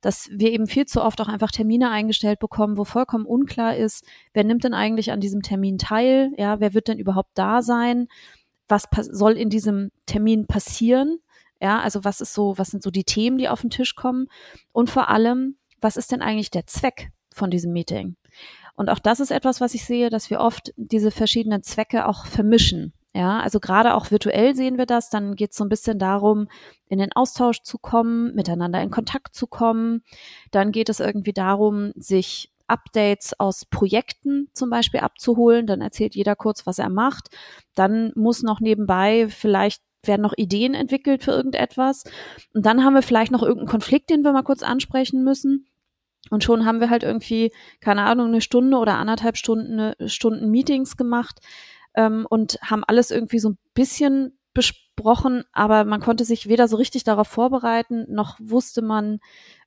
dass 0.00 0.30
wir 0.32 0.52
eben 0.52 0.66
viel 0.66 0.86
zu 0.86 1.02
oft 1.02 1.20
auch 1.20 1.28
einfach 1.28 1.50
Termine 1.50 1.90
eingestellt 1.90 2.38
bekommen, 2.38 2.78
wo 2.78 2.84
vollkommen 2.84 3.26
unklar 3.26 3.76
ist, 3.76 4.06
wer 4.32 4.44
nimmt 4.44 4.64
denn 4.64 4.74
eigentlich 4.74 5.12
an 5.12 5.20
diesem 5.20 5.42
Termin 5.42 5.76
teil? 5.76 6.32
Ja, 6.38 6.60
wer 6.60 6.72
wird 6.72 6.88
denn 6.88 6.98
überhaupt 6.98 7.32
da 7.34 7.60
sein? 7.60 8.08
Was 8.68 8.88
soll 9.10 9.32
in 9.32 9.50
diesem 9.50 9.90
Termin 10.06 10.46
passieren? 10.46 11.18
Ja, 11.62 11.78
also 11.78 12.02
was 12.02 12.20
ist 12.20 12.34
so, 12.34 12.58
was 12.58 12.72
sind 12.72 12.82
so 12.82 12.90
die 12.90 13.04
Themen, 13.04 13.38
die 13.38 13.48
auf 13.48 13.60
den 13.60 13.70
Tisch 13.70 13.94
kommen? 13.94 14.26
Und 14.72 14.90
vor 14.90 15.08
allem, 15.08 15.56
was 15.80 15.96
ist 15.96 16.10
denn 16.10 16.20
eigentlich 16.20 16.50
der 16.50 16.66
Zweck 16.66 17.12
von 17.32 17.52
diesem 17.52 17.72
Meeting? 17.72 18.16
Und 18.74 18.90
auch 18.90 18.98
das 18.98 19.20
ist 19.20 19.30
etwas, 19.30 19.60
was 19.60 19.74
ich 19.74 19.84
sehe, 19.84 20.10
dass 20.10 20.28
wir 20.28 20.40
oft 20.40 20.72
diese 20.76 21.12
verschiedenen 21.12 21.62
Zwecke 21.62 22.08
auch 22.08 22.26
vermischen. 22.26 22.94
Ja, 23.14 23.38
also 23.40 23.60
gerade 23.60 23.94
auch 23.94 24.10
virtuell 24.10 24.56
sehen 24.56 24.76
wir 24.76 24.86
das. 24.86 25.08
Dann 25.08 25.36
geht 25.36 25.52
es 25.52 25.56
so 25.56 25.64
ein 25.64 25.68
bisschen 25.68 26.00
darum, 26.00 26.48
in 26.88 26.98
den 26.98 27.12
Austausch 27.12 27.62
zu 27.62 27.78
kommen, 27.78 28.34
miteinander 28.34 28.82
in 28.82 28.90
Kontakt 28.90 29.34
zu 29.34 29.46
kommen. 29.46 30.02
Dann 30.50 30.72
geht 30.72 30.88
es 30.88 30.98
irgendwie 30.98 31.34
darum, 31.34 31.92
sich 31.94 32.50
Updates 32.66 33.38
aus 33.38 33.66
Projekten 33.66 34.48
zum 34.52 34.68
Beispiel 34.68 35.00
abzuholen. 35.00 35.68
Dann 35.68 35.80
erzählt 35.80 36.16
jeder 36.16 36.34
kurz, 36.34 36.66
was 36.66 36.80
er 36.80 36.88
macht. 36.88 37.28
Dann 37.76 38.12
muss 38.16 38.42
noch 38.42 38.58
nebenbei 38.58 39.28
vielleicht 39.28 39.82
werden 40.04 40.22
noch 40.22 40.34
Ideen 40.36 40.74
entwickelt 40.74 41.22
für 41.22 41.32
irgendetwas. 41.32 42.04
Und 42.54 42.66
dann 42.66 42.84
haben 42.84 42.94
wir 42.94 43.02
vielleicht 43.02 43.32
noch 43.32 43.42
irgendeinen 43.42 43.68
Konflikt, 43.68 44.10
den 44.10 44.22
wir 44.22 44.32
mal 44.32 44.42
kurz 44.42 44.62
ansprechen 44.62 45.24
müssen. 45.24 45.66
Und 46.30 46.44
schon 46.44 46.64
haben 46.64 46.80
wir 46.80 46.90
halt 46.90 47.02
irgendwie, 47.02 47.52
keine 47.80 48.04
Ahnung, 48.04 48.28
eine 48.28 48.40
Stunde 48.40 48.76
oder 48.78 48.98
anderthalb 48.98 49.36
Stunden, 49.36 49.92
Stunden 50.08 50.50
Meetings 50.50 50.96
gemacht 50.96 51.40
ähm, 51.94 52.26
und 52.28 52.58
haben 52.62 52.84
alles 52.86 53.10
irgendwie 53.10 53.38
so 53.38 53.50
ein 53.50 53.58
bisschen 53.74 54.38
besprochen, 54.54 55.44
aber 55.52 55.84
man 55.84 56.00
konnte 56.00 56.24
sich 56.24 56.46
weder 56.46 56.68
so 56.68 56.76
richtig 56.76 57.04
darauf 57.04 57.26
vorbereiten, 57.26 58.04
noch 58.08 58.38
wusste 58.38 58.82
man, 58.82 59.18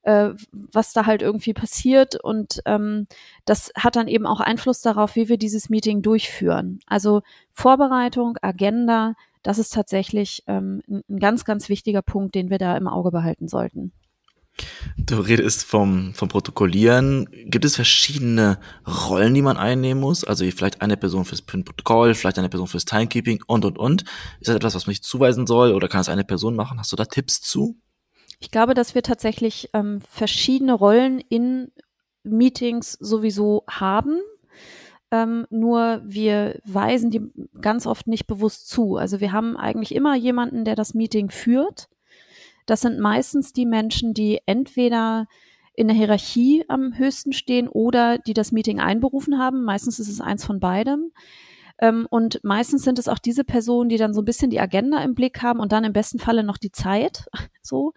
äh, 0.03 0.29
was 0.51 0.93
da 0.93 1.05
halt 1.05 1.21
irgendwie 1.21 1.53
passiert. 1.53 2.15
Und 2.23 2.61
ähm, 2.65 3.07
das 3.45 3.71
hat 3.75 3.95
dann 3.95 4.07
eben 4.07 4.27
auch 4.27 4.39
Einfluss 4.39 4.81
darauf, 4.81 5.15
wie 5.15 5.27
wir 5.27 5.37
dieses 5.37 5.69
Meeting 5.69 6.01
durchführen. 6.01 6.79
Also 6.85 7.21
Vorbereitung, 7.51 8.37
Agenda, 8.41 9.15
das 9.45 9.59
ist 9.59 9.73
tatsächlich 9.73 10.43
ähm, 10.47 10.81
ein 10.87 11.19
ganz, 11.19 11.45
ganz 11.45 11.69
wichtiger 11.69 12.01
Punkt, 12.01 12.33
den 12.33 12.49
wir 12.49 12.57
da 12.57 12.75
im 12.75 12.87
Auge 12.87 13.11
behalten 13.11 13.47
sollten. 13.47 13.93
Du 14.97 15.19
redest 15.19 15.63
vom, 15.65 16.13
vom 16.15 16.29
Protokollieren. 16.29 17.27
Gibt 17.45 17.63
es 17.65 17.75
verschiedene 17.75 18.57
Rollen, 18.87 19.33
die 19.33 19.43
man 19.43 19.57
einnehmen 19.57 20.01
muss? 20.01 20.23
Also 20.23 20.45
vielleicht 20.45 20.81
eine 20.81 20.97
Person 20.97 21.25
fürs 21.25 21.43
Protokoll, 21.43 22.15
vielleicht 22.15 22.39
eine 22.39 22.49
Person 22.49 22.67
fürs 22.67 22.85
Timekeeping 22.85 23.43
und, 23.45 23.65
und, 23.65 23.77
und. 23.77 24.01
Ist 24.39 24.47
das 24.47 24.55
etwas, 24.55 24.73
was 24.73 24.87
man 24.87 24.93
sich 24.93 25.03
zuweisen 25.03 25.45
soll 25.45 25.73
oder 25.73 25.89
kann 25.89 26.01
es 26.01 26.09
eine 26.09 26.23
Person 26.23 26.55
machen? 26.55 26.79
Hast 26.79 26.91
du 26.91 26.95
da 26.95 27.05
Tipps 27.05 27.41
zu? 27.41 27.77
Ich 28.39 28.49
glaube, 28.49 28.73
dass 28.73 28.95
wir 28.95 29.03
tatsächlich 29.03 29.69
ähm, 29.73 30.01
verschiedene 30.09 30.73
Rollen 30.73 31.19
in 31.19 31.71
Meetings 32.23 32.93
sowieso 32.93 33.63
haben. 33.69 34.19
Ähm, 35.11 35.45
nur 35.49 36.01
wir 36.03 36.59
weisen 36.65 37.11
die 37.11 37.21
ganz 37.61 37.85
oft 37.85 38.07
nicht 38.07 38.27
bewusst 38.27 38.67
zu. 38.69 38.97
Also 38.97 39.19
wir 39.19 39.31
haben 39.31 39.55
eigentlich 39.55 39.93
immer 39.93 40.15
jemanden, 40.15 40.65
der 40.65 40.75
das 40.75 40.93
Meeting 40.93 41.29
führt. 41.29 41.87
Das 42.65 42.81
sind 42.81 42.99
meistens 42.99 43.53
die 43.53 43.65
Menschen, 43.65 44.13
die 44.13 44.39
entweder 44.45 45.27
in 45.75 45.87
der 45.87 45.95
Hierarchie 45.95 46.65
am 46.67 46.97
höchsten 46.97 47.33
stehen 47.33 47.67
oder 47.67 48.17
die 48.17 48.33
das 48.33 48.51
Meeting 48.51 48.79
einberufen 48.79 49.37
haben. 49.37 49.63
Meistens 49.63 49.99
ist 49.99 50.09
es 50.09 50.21
eins 50.21 50.45
von 50.45 50.59
beidem. 50.59 51.11
Ähm, 51.77 52.07
und 52.09 52.39
meistens 52.43 52.83
sind 52.83 52.99
es 52.99 53.07
auch 53.07 53.19
diese 53.19 53.43
Personen, 53.43 53.89
die 53.89 53.97
dann 53.97 54.13
so 54.13 54.21
ein 54.21 54.25
bisschen 54.25 54.49
die 54.49 54.59
Agenda 54.59 54.99
im 55.03 55.13
Blick 55.13 55.41
haben 55.41 55.59
und 55.59 55.71
dann 55.71 55.83
im 55.83 55.93
besten 55.93 56.19
Falle 56.19 56.43
noch 56.43 56.57
die 56.57 56.71
Zeit. 56.71 57.25
So. 57.61 57.93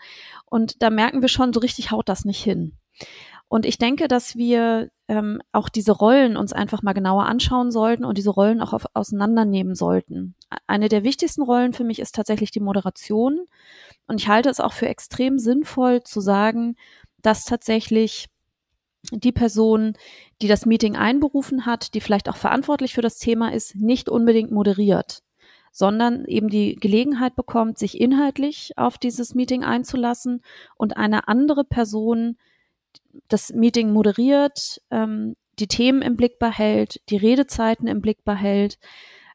Und 0.46 0.82
da 0.82 0.88
merken 0.88 1.20
wir 1.20 1.28
schon, 1.28 1.52
so 1.52 1.60
richtig 1.60 1.90
haut 1.90 2.08
das 2.08 2.24
nicht 2.24 2.42
hin. 2.42 2.78
Und 3.48 3.66
ich 3.66 3.76
denke, 3.76 4.08
dass 4.08 4.34
wir 4.34 4.88
ähm, 5.08 5.40
auch 5.52 5.70
diese 5.70 5.92
Rollen 5.92 6.36
uns 6.36 6.52
einfach 6.52 6.82
mal 6.82 6.92
genauer 6.92 7.24
anschauen 7.24 7.70
sollten 7.70 8.04
und 8.04 8.18
diese 8.18 8.30
Rollen 8.30 8.60
auch 8.60 8.74
auf, 8.74 8.84
auseinandernehmen 8.92 9.74
sollten. 9.74 10.34
Eine 10.66 10.90
der 10.90 11.02
wichtigsten 11.02 11.42
Rollen 11.42 11.72
für 11.72 11.84
mich 11.84 11.98
ist 11.98 12.14
tatsächlich 12.14 12.50
die 12.50 12.60
Moderation. 12.60 13.46
Und 14.06 14.20
ich 14.20 14.28
halte 14.28 14.50
es 14.50 14.60
auch 14.60 14.74
für 14.74 14.88
extrem 14.88 15.38
sinnvoll 15.38 16.02
zu 16.02 16.20
sagen, 16.20 16.76
dass 17.22 17.46
tatsächlich 17.46 18.28
die 19.10 19.32
Person, 19.32 19.94
die 20.42 20.48
das 20.48 20.66
Meeting 20.66 20.96
einberufen 20.96 21.64
hat, 21.64 21.94
die 21.94 22.00
vielleicht 22.02 22.28
auch 22.28 22.36
verantwortlich 22.36 22.92
für 22.92 23.00
das 23.02 23.18
Thema 23.18 23.52
ist, 23.52 23.76
nicht 23.76 24.10
unbedingt 24.10 24.50
moderiert, 24.50 25.22
sondern 25.72 26.26
eben 26.26 26.48
die 26.48 26.74
Gelegenheit 26.74 27.34
bekommt, 27.34 27.78
sich 27.78 27.98
inhaltlich 27.98 28.72
auf 28.76 28.98
dieses 28.98 29.34
Meeting 29.34 29.64
einzulassen 29.64 30.42
und 30.76 30.98
eine 30.98 31.28
andere 31.28 31.64
Person 31.64 32.36
das 33.28 33.52
Meeting 33.52 33.92
moderiert, 33.92 34.80
ähm, 34.90 35.36
die 35.58 35.66
Themen 35.66 36.02
im 36.02 36.16
Blick 36.16 36.38
behält, 36.38 37.00
die 37.10 37.16
Redezeiten 37.16 37.88
im 37.88 38.00
Blick 38.00 38.24
behält, 38.24 38.78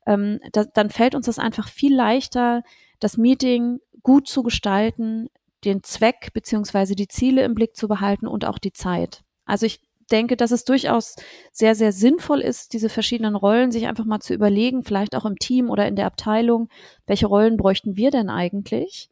ähm, 0.05 0.39
da, 0.51 0.63
dann 0.65 0.89
fällt 0.89 1.15
uns 1.15 1.25
das 1.25 1.39
einfach 1.39 1.67
viel 1.67 1.95
leichter, 1.95 2.63
das 3.00 3.17
Meeting 3.17 3.79
gut 4.01 4.27
zu 4.27 4.43
gestalten, 4.43 5.29
den 5.63 5.83
Zweck 5.83 6.31
beziehungsweise 6.33 6.95
die 6.95 7.07
Ziele 7.07 7.43
im 7.43 7.55
Blick 7.55 7.75
zu 7.75 7.88
behalten 7.88 8.27
und 8.27 8.45
auch 8.45 8.60
die 8.60 8.74
Zeit. 8.74 9.24
Also 9.45 9.65
ich 9.65 9.81
denke, 10.12 10.36
dass 10.36 10.51
es 10.51 10.65
durchaus 10.65 11.15
sehr, 11.51 11.75
sehr 11.75 11.91
sinnvoll 11.91 12.41
ist, 12.41 12.74
diese 12.74 12.89
verschiedenen 12.89 13.36
Rollen 13.36 13.72
sich 13.72 13.88
einfach 13.88 14.05
mal 14.05 14.19
zu 14.19 14.33
überlegen, 14.33 14.83
vielleicht 14.83 15.15
auch 15.15 15.25
im 15.25 15.38
Team 15.38 15.69
oder 15.69 15.88
in 15.88 15.95
der 15.95 16.05
Abteilung, 16.05 16.69
welche 17.07 17.27
Rollen 17.27 17.57
bräuchten 17.57 17.95
wir 17.95 18.12
denn 18.12 18.29
eigentlich, 18.29 19.10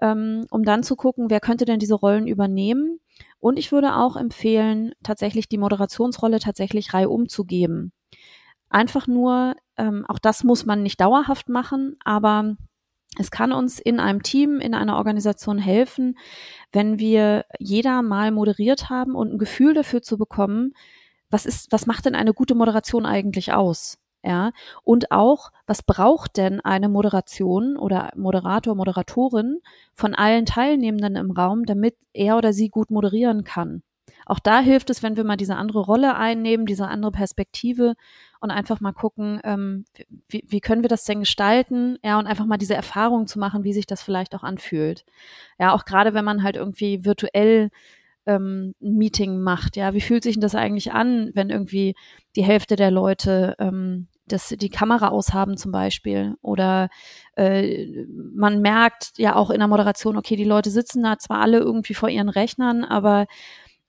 ähm, 0.00 0.46
um 0.50 0.62
dann 0.62 0.82
zu 0.82 0.96
gucken, 0.96 1.30
wer 1.30 1.40
könnte 1.40 1.64
denn 1.64 1.78
diese 1.78 1.94
Rollen 1.94 2.26
übernehmen. 2.26 3.00
Und 3.40 3.58
ich 3.58 3.72
würde 3.72 3.96
auch 3.96 4.16
empfehlen, 4.16 4.92
tatsächlich 5.02 5.48
die 5.48 5.58
Moderationsrolle 5.58 6.38
tatsächlich 6.38 6.92
reihum 6.94 7.28
zu 7.28 7.44
geben. 7.44 7.92
Einfach 8.68 9.06
nur, 9.06 9.56
ähm, 9.76 10.04
auch 10.06 10.18
das 10.18 10.44
muss 10.44 10.66
man 10.66 10.82
nicht 10.82 11.00
dauerhaft 11.00 11.48
machen, 11.48 11.96
aber 12.04 12.56
es 13.18 13.30
kann 13.30 13.52
uns 13.52 13.80
in 13.80 13.98
einem 13.98 14.22
Team, 14.22 14.60
in 14.60 14.74
einer 14.74 14.96
Organisation 14.96 15.58
helfen, 15.58 16.16
wenn 16.70 16.98
wir 16.98 17.44
jeder 17.58 18.02
mal 18.02 18.30
moderiert 18.30 18.88
haben 18.88 19.14
und 19.16 19.32
ein 19.32 19.38
Gefühl 19.38 19.74
dafür 19.74 20.02
zu 20.02 20.16
bekommen, 20.16 20.74
was 21.30 21.46
ist, 21.46 21.72
was 21.72 21.86
macht 21.86 22.06
denn 22.06 22.14
eine 22.14 22.34
gute 22.34 22.54
Moderation 22.54 23.06
eigentlich 23.06 23.52
aus? 23.52 23.99
Ja, 24.22 24.52
und 24.84 25.10
auch, 25.12 25.50
was 25.66 25.82
braucht 25.82 26.36
denn 26.36 26.60
eine 26.60 26.90
Moderation 26.90 27.78
oder 27.78 28.10
Moderator, 28.16 28.74
Moderatorin 28.74 29.60
von 29.94 30.14
allen 30.14 30.44
Teilnehmenden 30.44 31.16
im 31.16 31.30
Raum, 31.30 31.64
damit 31.64 31.96
er 32.12 32.36
oder 32.36 32.52
sie 32.52 32.68
gut 32.68 32.90
moderieren 32.90 33.44
kann? 33.44 33.82
Auch 34.26 34.38
da 34.38 34.60
hilft 34.60 34.90
es, 34.90 35.02
wenn 35.02 35.16
wir 35.16 35.24
mal 35.24 35.36
diese 35.36 35.56
andere 35.56 35.80
Rolle 35.80 36.16
einnehmen, 36.16 36.66
diese 36.66 36.86
andere 36.86 37.12
Perspektive 37.12 37.94
und 38.40 38.50
einfach 38.50 38.80
mal 38.80 38.92
gucken, 38.92 39.40
ähm, 39.42 39.84
wie, 40.28 40.44
wie 40.46 40.60
können 40.60 40.82
wir 40.82 40.88
das 40.88 41.04
denn 41.04 41.20
gestalten? 41.20 41.98
Ja, 42.04 42.18
und 42.18 42.26
einfach 42.26 42.46
mal 42.46 42.58
diese 42.58 42.74
Erfahrung 42.74 43.26
zu 43.26 43.38
machen, 43.38 43.64
wie 43.64 43.72
sich 43.72 43.86
das 43.86 44.02
vielleicht 44.02 44.34
auch 44.34 44.42
anfühlt. 44.42 45.04
Ja, 45.58 45.72
auch 45.72 45.84
gerade 45.84 46.14
wenn 46.14 46.24
man 46.24 46.42
halt 46.42 46.56
irgendwie 46.56 47.04
virtuell 47.04 47.70
ähm, 48.26 48.74
ein 48.82 48.96
Meeting 48.96 49.40
macht. 49.40 49.76
Ja, 49.76 49.94
wie 49.94 50.00
fühlt 50.00 50.22
sich 50.22 50.34
denn 50.34 50.42
das 50.42 50.54
eigentlich 50.54 50.92
an, 50.92 51.30
wenn 51.34 51.50
irgendwie 51.50 51.94
die 52.36 52.44
Hälfte 52.44 52.76
der 52.76 52.90
Leute 52.90 53.54
ähm, 53.58 54.08
das, 54.26 54.48
die 54.48 54.68
Kamera 54.68 55.08
aushaben 55.08 55.56
zum 55.56 55.72
Beispiel 55.72 56.36
oder 56.40 56.88
äh, 57.36 58.04
man 58.34 58.60
merkt 58.60 59.12
ja 59.16 59.34
auch 59.34 59.50
in 59.50 59.58
der 59.58 59.68
Moderation, 59.68 60.16
okay, 60.16 60.36
die 60.36 60.44
Leute 60.44 60.70
sitzen 60.70 61.02
da 61.02 61.18
zwar 61.18 61.40
alle 61.40 61.58
irgendwie 61.58 61.94
vor 61.94 62.08
ihren 62.08 62.28
Rechnern, 62.28 62.84
aber 62.84 63.26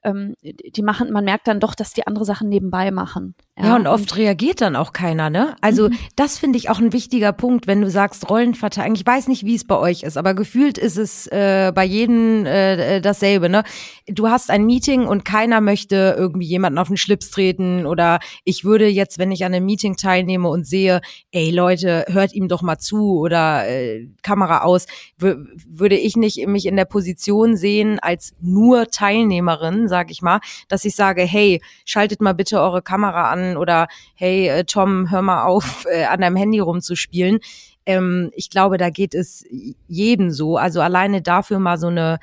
ähm, 0.03 0.35
die 0.41 0.81
machen, 0.81 1.11
man 1.11 1.25
merkt 1.25 1.47
dann 1.47 1.59
doch, 1.59 1.75
dass 1.75 1.93
die 1.93 2.07
andere 2.07 2.25
Sachen 2.25 2.49
nebenbei 2.49 2.91
machen. 2.91 3.35
Ja, 3.57 3.65
ja 3.65 3.75
und 3.75 3.85
oft 3.85 4.15
reagiert 4.15 4.61
dann 4.61 4.77
auch 4.77 4.93
keiner, 4.93 5.29
ne? 5.29 5.55
Also 5.59 5.89
mhm. 5.89 5.97
das 6.15 6.37
finde 6.37 6.57
ich 6.57 6.69
auch 6.69 6.79
ein 6.79 6.93
wichtiger 6.93 7.33
Punkt, 7.33 7.67
wenn 7.67 7.81
du 7.81 7.89
sagst 7.89 8.29
Rollenverteilung. 8.29 8.95
Ich 8.95 9.05
weiß 9.05 9.27
nicht, 9.27 9.45
wie 9.45 9.55
es 9.55 9.65
bei 9.65 9.77
euch 9.77 10.03
ist, 10.03 10.15
aber 10.15 10.33
gefühlt 10.33 10.77
ist 10.77 10.97
es 10.97 11.27
äh, 11.27 11.73
bei 11.75 11.83
jedem 11.83 12.45
äh, 12.45 13.01
dasselbe, 13.01 13.49
ne? 13.49 13.63
Du 14.07 14.29
hast 14.29 14.49
ein 14.49 14.65
Meeting 14.65 15.05
und 15.05 15.25
keiner 15.25 15.59
möchte 15.59 16.15
irgendwie 16.17 16.45
jemanden 16.45 16.79
auf 16.79 16.87
den 16.87 16.95
Schlips 16.95 17.29
treten 17.29 17.85
oder 17.85 18.19
ich 18.45 18.63
würde 18.63 18.87
jetzt, 18.87 19.19
wenn 19.19 19.33
ich 19.33 19.43
an 19.43 19.53
einem 19.53 19.65
Meeting 19.65 19.97
teilnehme 19.97 20.47
und 20.47 20.65
sehe, 20.65 21.01
ey 21.31 21.51
Leute, 21.51 22.05
hört 22.07 22.33
ihm 22.33 22.47
doch 22.47 22.61
mal 22.61 22.77
zu 22.77 23.19
oder 23.19 23.67
äh, 23.67 24.07
Kamera 24.21 24.61
aus, 24.61 24.85
würde 25.17 25.97
ich 25.97 26.15
nicht 26.15 26.47
mich 26.47 26.65
in 26.67 26.77
der 26.77 26.85
Position 26.85 27.57
sehen 27.57 27.99
als 27.99 28.33
nur 28.39 28.87
Teilnehmerin, 28.87 29.89
sag 29.89 30.09
ich 30.09 30.21
mal, 30.21 30.39
dass 30.69 30.85
ich 30.85 30.95
sage, 30.95 31.23
hey, 31.23 31.61
schaltet 31.83 32.21
mal 32.21 32.33
bitte 32.33 32.61
eure 32.61 32.81
Kamera 32.81 33.29
an 33.29 33.40
oder 33.57 33.87
hey, 34.15 34.47
äh, 34.47 34.63
Tom, 34.63 35.11
hör 35.11 35.21
mal 35.21 35.45
auf, 35.45 35.85
äh, 35.91 36.05
an 36.05 36.21
deinem 36.21 36.35
Handy 36.35 36.59
rumzuspielen. 36.59 37.39
Ähm, 37.85 38.31
ich 38.35 38.49
glaube, 38.49 38.77
da 38.77 38.89
geht 38.89 39.13
es 39.13 39.43
jedem 39.87 40.31
so. 40.31 40.57
Also 40.57 40.81
alleine 40.81 41.21
dafür 41.21 41.59
mal 41.59 41.77
so 41.77 41.87
eine 41.87 42.19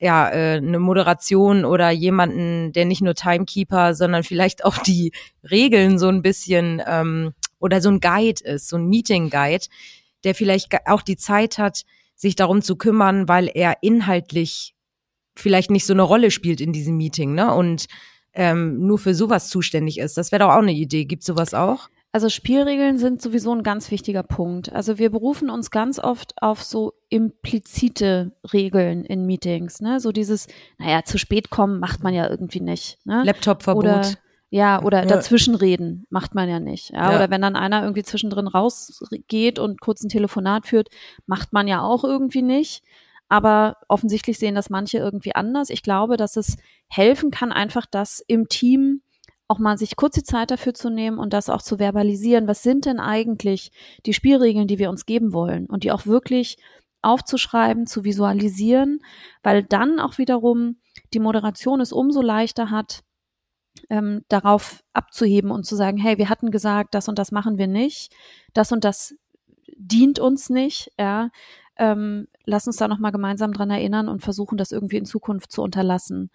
ja, 0.00 0.30
äh, 0.30 0.56
eine 0.56 0.78
Moderation 0.78 1.66
oder 1.66 1.90
jemanden, 1.90 2.72
der 2.72 2.86
nicht 2.86 3.02
nur 3.02 3.14
Timekeeper, 3.14 3.94
sondern 3.94 4.22
vielleicht 4.22 4.64
auch 4.64 4.78
die 4.78 5.12
Regeln 5.48 5.98
so 5.98 6.08
ein 6.08 6.22
bisschen 6.22 6.82
ähm, 6.86 7.34
oder 7.58 7.82
so 7.82 7.90
ein 7.90 8.00
Guide 8.00 8.42
ist, 8.42 8.68
so 8.68 8.76
ein 8.76 8.88
Meeting-Guide, 8.88 9.66
der 10.24 10.34
vielleicht 10.34 10.74
auch 10.86 11.02
die 11.02 11.18
Zeit 11.18 11.58
hat, 11.58 11.84
sich 12.16 12.34
darum 12.34 12.62
zu 12.62 12.76
kümmern, 12.76 13.28
weil 13.28 13.50
er 13.52 13.82
inhaltlich 13.82 14.74
vielleicht 15.36 15.70
nicht 15.70 15.86
so 15.86 15.92
eine 15.92 16.02
Rolle 16.02 16.30
spielt 16.30 16.60
in 16.62 16.72
diesem 16.72 16.96
Meeting, 16.96 17.34
ne? 17.34 17.54
Und 17.54 17.86
ähm, 18.32 18.86
nur 18.86 18.98
für 18.98 19.14
sowas 19.14 19.48
zuständig 19.48 19.98
ist. 19.98 20.16
Das 20.16 20.32
wäre 20.32 20.40
doch 20.40 20.50
auch 20.50 20.62
eine 20.62 20.72
Idee. 20.72 21.04
Gibt 21.04 21.24
sowas 21.24 21.54
auch? 21.54 21.88
Also 22.12 22.28
Spielregeln 22.28 22.98
sind 22.98 23.22
sowieso 23.22 23.54
ein 23.54 23.62
ganz 23.62 23.90
wichtiger 23.92 24.24
Punkt. 24.24 24.72
Also 24.72 24.98
wir 24.98 25.10
berufen 25.10 25.48
uns 25.48 25.70
ganz 25.70 26.00
oft 26.00 26.34
auf 26.42 26.62
so 26.62 26.94
implizite 27.08 28.32
Regeln 28.52 29.04
in 29.04 29.26
Meetings. 29.26 29.80
Ne? 29.80 30.00
So 30.00 30.10
dieses, 30.10 30.48
naja, 30.78 31.04
zu 31.04 31.18
spät 31.18 31.50
kommen 31.50 31.78
macht 31.78 32.02
man 32.02 32.12
ja 32.12 32.28
irgendwie 32.28 32.60
nicht. 32.60 32.98
Ne? 33.04 33.22
Laptopverbot. 33.24 33.84
Oder, 33.84 34.02
ja, 34.50 34.82
oder 34.82 35.00
ja. 35.02 35.06
dazwischenreden 35.06 36.06
macht 36.10 36.34
man 36.34 36.48
ja 36.48 36.58
nicht. 36.58 36.90
Ja? 36.90 37.12
ja? 37.12 37.16
Oder 37.16 37.30
wenn 37.30 37.42
dann 37.42 37.54
einer 37.54 37.82
irgendwie 37.82 38.02
zwischendrin 38.02 38.48
rausgeht 38.48 39.60
und 39.60 39.80
kurz 39.80 40.02
ein 40.02 40.08
Telefonat 40.08 40.66
führt, 40.66 40.88
macht 41.26 41.52
man 41.52 41.68
ja 41.68 41.82
auch 41.82 42.02
irgendwie 42.02 42.42
nicht. 42.42 42.82
Aber 43.30 43.76
offensichtlich 43.88 44.38
sehen 44.38 44.56
das 44.56 44.68
manche 44.70 44.98
irgendwie 44.98 45.34
anders. 45.34 45.70
Ich 45.70 45.82
glaube, 45.82 46.16
dass 46.16 46.36
es 46.36 46.56
helfen 46.88 47.30
kann, 47.30 47.52
einfach 47.52 47.86
das 47.86 48.22
im 48.26 48.48
Team 48.48 49.02
auch 49.46 49.58
mal 49.58 49.78
sich 49.78 49.96
kurz 49.96 50.16
die 50.16 50.22
Zeit 50.22 50.50
dafür 50.50 50.74
zu 50.74 50.90
nehmen 50.90 51.18
und 51.18 51.32
das 51.32 51.48
auch 51.48 51.62
zu 51.62 51.78
verbalisieren. 51.78 52.48
Was 52.48 52.62
sind 52.62 52.86
denn 52.86 53.00
eigentlich 53.00 53.72
die 54.04 54.12
Spielregeln, 54.12 54.66
die 54.66 54.78
wir 54.78 54.90
uns 54.90 55.06
geben 55.06 55.32
wollen? 55.32 55.66
Und 55.66 55.84
die 55.84 55.92
auch 55.92 56.06
wirklich 56.06 56.58
aufzuschreiben, 57.02 57.86
zu 57.86 58.04
visualisieren, 58.04 59.00
weil 59.42 59.62
dann 59.62 60.00
auch 60.00 60.18
wiederum 60.18 60.76
die 61.14 61.20
Moderation 61.20 61.80
es 61.80 61.92
umso 61.92 62.20
leichter 62.20 62.70
hat, 62.70 63.02
ähm, 63.88 64.24
darauf 64.28 64.82
abzuheben 64.92 65.50
und 65.50 65.64
zu 65.64 65.76
sagen, 65.76 65.98
hey, 65.98 66.18
wir 66.18 66.28
hatten 66.28 66.50
gesagt, 66.50 66.94
das 66.94 67.08
und 67.08 67.18
das 67.18 67.32
machen 67.32 67.58
wir 67.58 67.68
nicht, 67.68 68.12
das 68.54 68.72
und 68.72 68.84
das 68.84 69.14
dient 69.76 70.18
uns 70.18 70.50
nicht, 70.50 70.92
ja, 70.98 71.30
ähm, 71.80 72.28
lass 72.44 72.66
uns 72.66 72.76
da 72.76 72.86
nochmal 72.86 73.10
gemeinsam 73.10 73.52
dran 73.52 73.70
erinnern 73.70 74.08
und 74.08 74.20
versuchen, 74.22 74.58
das 74.58 74.70
irgendwie 74.70 74.98
in 74.98 75.06
Zukunft 75.06 75.50
zu 75.50 75.62
unterlassen. 75.62 76.30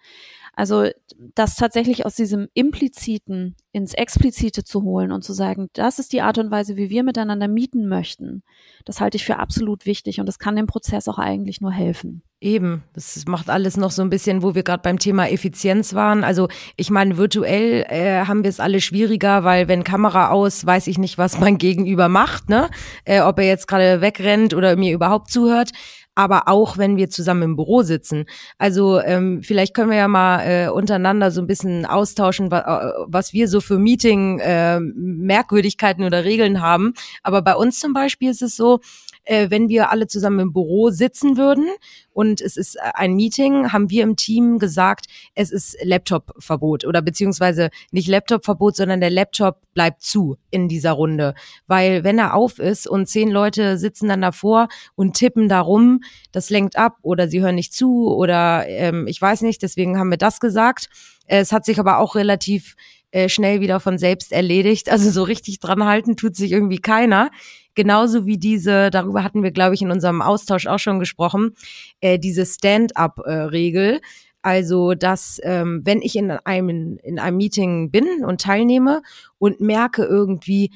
Also 0.56 0.88
das 1.34 1.56
tatsächlich 1.56 2.06
aus 2.06 2.14
diesem 2.14 2.48
Impliziten 2.54 3.56
ins 3.72 3.92
Explizite 3.92 4.64
zu 4.64 4.82
holen 4.82 5.12
und 5.12 5.22
zu 5.22 5.34
sagen, 5.34 5.68
das 5.74 5.98
ist 5.98 6.14
die 6.14 6.22
Art 6.22 6.38
und 6.38 6.50
Weise, 6.50 6.76
wie 6.76 6.88
wir 6.88 7.02
miteinander 7.02 7.46
mieten 7.46 7.88
möchten, 7.88 8.42
das 8.86 8.98
halte 9.00 9.16
ich 9.16 9.26
für 9.26 9.36
absolut 9.36 9.84
wichtig 9.84 10.18
und 10.18 10.24
das 10.24 10.38
kann 10.38 10.56
dem 10.56 10.66
Prozess 10.66 11.08
auch 11.08 11.18
eigentlich 11.18 11.60
nur 11.60 11.72
helfen. 11.72 12.22
Eben, 12.40 12.84
das 12.94 13.22
macht 13.26 13.50
alles 13.50 13.76
noch 13.76 13.90
so 13.90 14.00
ein 14.00 14.08
bisschen, 14.08 14.42
wo 14.42 14.54
wir 14.54 14.62
gerade 14.62 14.82
beim 14.82 14.98
Thema 14.98 15.28
Effizienz 15.28 15.94
waren. 15.94 16.24
Also 16.24 16.48
ich 16.76 16.90
meine, 16.90 17.18
virtuell 17.18 17.84
äh, 17.88 18.24
haben 18.24 18.42
wir 18.42 18.48
es 18.48 18.60
alle 18.60 18.80
schwieriger, 18.80 19.44
weil 19.44 19.68
wenn 19.68 19.84
Kamera 19.84 20.30
aus, 20.30 20.64
weiß 20.64 20.86
ich 20.86 20.96
nicht, 20.96 21.18
was 21.18 21.38
mein 21.38 21.58
Gegenüber 21.58 22.08
macht, 22.08 22.48
ne? 22.48 22.70
Äh, 23.04 23.20
ob 23.20 23.38
er 23.38 23.46
jetzt 23.46 23.68
gerade 23.68 24.00
wegrennt 24.00 24.54
oder 24.54 24.76
mir 24.76 24.94
überhaupt 24.94 25.30
zuhört 25.30 25.72
aber 26.16 26.48
auch 26.48 26.78
wenn 26.78 26.96
wir 26.96 27.08
zusammen 27.10 27.42
im 27.42 27.56
Büro 27.56 27.82
sitzen. 27.82 28.24
Also 28.58 29.00
ähm, 29.00 29.42
vielleicht 29.42 29.74
können 29.74 29.90
wir 29.90 29.98
ja 29.98 30.08
mal 30.08 30.40
äh, 30.40 30.68
untereinander 30.68 31.30
so 31.30 31.40
ein 31.42 31.46
bisschen 31.46 31.86
austauschen, 31.86 32.50
wa 32.50 32.58
äh, 32.58 33.04
was 33.06 33.32
wir 33.32 33.46
so 33.48 33.60
für 33.60 33.78
Meeting 33.78 34.40
äh, 34.40 34.80
Merkwürdigkeiten 34.80 36.02
oder 36.04 36.24
Regeln 36.24 36.60
haben. 36.60 36.94
Aber 37.22 37.42
bei 37.42 37.54
uns 37.54 37.78
zum 37.78 37.92
Beispiel 37.92 38.30
ist 38.30 38.42
es 38.42 38.56
so, 38.56 38.80
äh, 39.26 39.50
wenn 39.50 39.68
wir 39.68 39.90
alle 39.90 40.06
zusammen 40.06 40.40
im 40.40 40.52
Büro 40.52 40.90
sitzen 40.90 41.36
würden 41.36 41.66
und 42.12 42.40
es 42.40 42.56
ist 42.56 42.76
äh, 42.76 42.92
ein 42.94 43.14
Meeting, 43.14 43.72
haben 43.72 43.90
wir 43.90 44.02
im 44.02 44.16
Team 44.16 44.58
gesagt, 44.58 45.06
es 45.34 45.50
ist 45.50 45.76
Laptop-Verbot 45.82 46.84
oder 46.84 47.02
beziehungsweise 47.02 47.70
nicht 47.90 48.08
Laptop-Verbot, 48.08 48.76
sondern 48.76 49.00
der 49.00 49.10
Laptop 49.10 49.60
bleibt 49.74 50.02
zu 50.02 50.36
in 50.50 50.68
dieser 50.68 50.92
Runde. 50.92 51.34
Weil 51.66 52.04
wenn 52.04 52.18
er 52.18 52.34
auf 52.34 52.58
ist 52.58 52.88
und 52.88 53.06
zehn 53.06 53.30
Leute 53.30 53.76
sitzen 53.76 54.08
dann 54.08 54.22
davor 54.22 54.68
und 54.94 55.14
tippen 55.14 55.48
darum, 55.48 56.00
das 56.32 56.48
lenkt 56.48 56.76
ab 56.76 56.96
oder 57.02 57.28
sie 57.28 57.42
hören 57.42 57.56
nicht 57.56 57.74
zu 57.74 58.08
oder 58.14 58.66
ähm, 58.68 59.06
ich 59.06 59.20
weiß 59.20 59.42
nicht, 59.42 59.62
deswegen 59.62 59.98
haben 59.98 60.10
wir 60.10 60.18
das 60.18 60.40
gesagt. 60.40 60.88
Es 61.26 61.52
hat 61.52 61.64
sich 61.64 61.80
aber 61.80 61.98
auch 61.98 62.14
relativ 62.14 62.76
äh, 63.10 63.28
schnell 63.28 63.60
wieder 63.60 63.80
von 63.80 63.98
selbst 63.98 64.32
erledigt. 64.32 64.90
Also 64.90 65.10
so 65.10 65.22
richtig 65.22 65.58
dran 65.58 65.84
halten 65.84 66.16
tut 66.16 66.36
sich 66.36 66.52
irgendwie 66.52 66.78
keiner. 66.78 67.30
Genauso 67.76 68.26
wie 68.26 68.38
diese, 68.38 68.90
darüber 68.90 69.22
hatten 69.22 69.42
wir, 69.42 69.52
glaube 69.52 69.74
ich, 69.74 69.82
in 69.82 69.92
unserem 69.92 70.22
Austausch 70.22 70.66
auch 70.66 70.78
schon 70.78 70.98
gesprochen, 70.98 71.54
äh, 72.00 72.18
diese 72.18 72.44
Stand-up-Regel. 72.44 74.00
Also, 74.42 74.94
dass 74.94 75.40
ähm, 75.42 75.82
wenn 75.84 76.00
ich 76.00 76.16
in 76.16 76.30
einem, 76.30 76.98
in 77.02 77.18
einem 77.18 77.36
Meeting 77.36 77.90
bin 77.90 78.24
und 78.24 78.40
teilnehme 78.40 79.02
und 79.38 79.60
merke 79.60 80.04
irgendwie, 80.04 80.72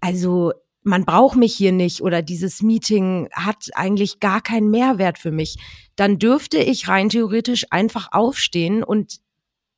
also 0.00 0.52
man 0.82 1.04
braucht 1.04 1.36
mich 1.36 1.54
hier 1.54 1.72
nicht 1.72 2.00
oder 2.00 2.22
dieses 2.22 2.62
Meeting 2.62 3.28
hat 3.32 3.68
eigentlich 3.74 4.20
gar 4.20 4.40
keinen 4.40 4.70
Mehrwert 4.70 5.18
für 5.18 5.32
mich, 5.32 5.56
dann 5.96 6.18
dürfte 6.18 6.58
ich 6.58 6.88
rein 6.88 7.10
theoretisch 7.10 7.66
einfach 7.70 8.08
aufstehen 8.12 8.82
und 8.82 9.18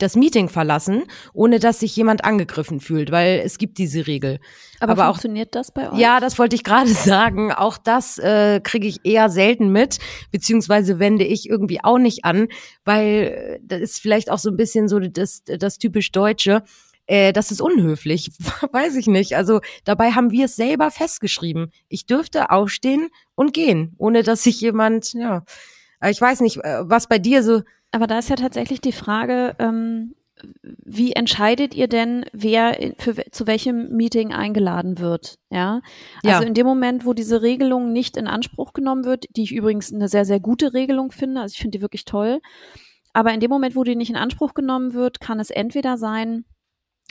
das 0.02 0.16
Meeting 0.16 0.49
verlassen, 0.49 1.04
ohne 1.33 1.59
dass 1.59 1.80
sich 1.80 1.95
jemand 1.95 2.25
angegriffen 2.25 2.80
fühlt, 2.80 3.11
weil 3.11 3.40
es 3.45 3.59
gibt 3.59 3.78
diese 3.78 4.07
Regel. 4.07 4.40
Aber, 4.80 4.92
Aber 4.92 5.04
funktioniert 5.07 5.49
auch, 5.49 5.61
das 5.61 5.73
bei 5.73 5.90
euch? 5.90 5.99
Ja, 5.99 6.21
das 6.21 6.38
wollte 6.38 6.57
ich 6.57 6.64
gerade 6.64 6.88
sagen. 6.95 7.52
Auch 7.52 7.78
das 7.78 8.19
äh, 8.19 8.61
kriege 8.61 8.88
ich 8.88 8.99
eher 9.04 9.28
selten 9.28 9.71
mit, 9.71 9.99
beziehungsweise 10.30 10.99
wende 10.99 11.25
ich 11.25 11.49
irgendwie 11.49 11.83
auch 11.83 11.99
nicht 11.99 12.25
an, 12.25 12.49
weil 12.85 13.04
äh, 13.07 13.61
das 13.62 13.80
ist 13.80 14.00
vielleicht 14.00 14.30
auch 14.30 14.38
so 14.38 14.50
ein 14.50 14.57
bisschen 14.57 14.88
so 14.88 14.99
das, 14.99 15.42
das 15.45 15.78
typisch 15.78 16.12
Deutsche. 16.12 16.62
Äh, 17.07 17.33
das 17.33 17.50
ist 17.50 17.61
unhöflich, 17.61 18.30
weiß 18.73 18.97
ich 18.97 19.07
nicht. 19.07 19.37
Also 19.37 19.61
dabei 19.85 20.12
haben 20.12 20.30
wir 20.30 20.47
es 20.47 20.57
selber 20.57 20.90
festgeschrieben. 20.90 21.73
Ich 21.88 22.07
dürfte 22.07 22.50
aufstehen 22.50 23.09
und 23.35 23.52
gehen, 23.52 23.95
ohne 23.99 24.23
dass 24.23 24.45
sich 24.45 24.61
jemand, 24.61 25.12
ja, 25.14 25.45
ich 26.09 26.21
weiß 26.21 26.40
nicht, 26.40 26.59
äh, 26.59 26.88
was 26.88 27.09
bei 27.09 27.19
dir 27.19 27.42
so 27.42 27.62
aber 27.92 28.06
da 28.06 28.18
ist 28.18 28.30
ja 28.30 28.37
tatsächlich 28.37 28.80
die 28.80 28.92
Frage, 28.92 29.54
ähm, 29.59 30.14
wie 30.85 31.12
entscheidet 31.12 31.75
ihr 31.75 31.88
denn, 31.88 32.25
wer 32.32 32.94
für, 32.99 33.14
zu 33.30 33.47
welchem 33.47 33.94
Meeting 33.94 34.32
eingeladen 34.32 34.99
wird? 34.99 35.38
Ja. 35.50 35.82
Also 36.25 36.42
ja. 36.42 36.49
in 36.49 36.54
dem 36.54 36.66
Moment, 36.66 37.04
wo 37.04 37.12
diese 37.12 37.42
Regelung 37.42 37.92
nicht 37.92 38.16
in 38.16 38.26
Anspruch 38.26 38.73
genommen 38.73 39.04
wird, 39.04 39.26
die 39.37 39.42
ich 39.42 39.52
übrigens 39.52 39.92
eine 39.92 40.09
sehr, 40.09 40.25
sehr 40.25 40.40
gute 40.40 40.73
Regelung 40.73 41.12
finde, 41.12 41.42
also 41.42 41.52
ich 41.52 41.61
finde 41.61 41.78
die 41.78 41.82
wirklich 41.82 42.04
toll. 42.04 42.40
Aber 43.12 43.35
in 43.35 43.40
dem 43.40 43.50
Moment, 43.50 43.76
wo 43.76 43.85
die 43.85 43.97
nicht 43.97 44.11
in 44.11 44.16
Anspruch 44.16 44.54
genommen 44.54 44.94
wird, 44.94 45.20
kann 45.20 45.40
es 45.40 45.50
entweder 45.50 45.99
sein, 45.99 46.44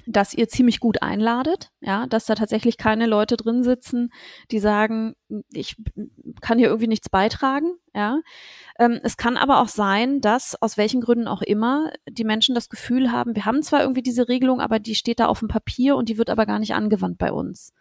dass 0.10 0.34
ihr 0.34 0.50
ziemlich 0.50 0.80
gut 0.80 1.04
einladet, 1.04 1.72
ja, 1.82 2.08
dass 2.08 2.26
da 2.26 2.34
tatsächlich 2.34 2.78
keine 2.78 3.06
Leute 3.06 3.38
drin 3.38 3.64
sitzen, 3.64 4.12
die 4.50 4.58
sagen, 4.58 5.16
ich 5.52 5.76
kann 6.42 6.58
hier 6.58 6.68
irgendwie 6.68 6.88
nichts 6.88 7.10
beitragen, 7.10 7.74
ja. 7.94 8.20
Ähm, 8.80 9.00
es 9.04 9.18
kann 9.18 9.38
aber 9.38 9.62
auch 9.62 9.68
sein, 9.68 10.20
dass 10.20 10.60
aus 10.62 10.78
welchen 10.78 11.02
Gründen 11.02 11.28
auch 11.28 11.44
immer 11.44 11.92
die 12.10 12.24
Menschen 12.24 12.56
das 12.56 12.70
Gefühl 12.70 13.12
haben, 13.12 13.36
wir 13.36 13.46
haben 13.46 13.62
zwar 13.62 13.82
irgendwie 13.82 14.02
diese 14.02 14.28
Regelung, 14.28 14.62
aber 14.62 14.80
die 14.80 14.96
steht 14.96 15.20
da 15.20 15.28
auf 15.28 15.40
dem 15.40 15.48
Papier 15.48 15.96
und 15.96 16.10
die 16.10 16.18
wird 16.18 16.32
aber 16.32 16.48
gar 16.48 16.58
nicht 16.58 16.74
angewandt 16.74 17.20
bei 17.20 17.32
uns. 17.32 17.74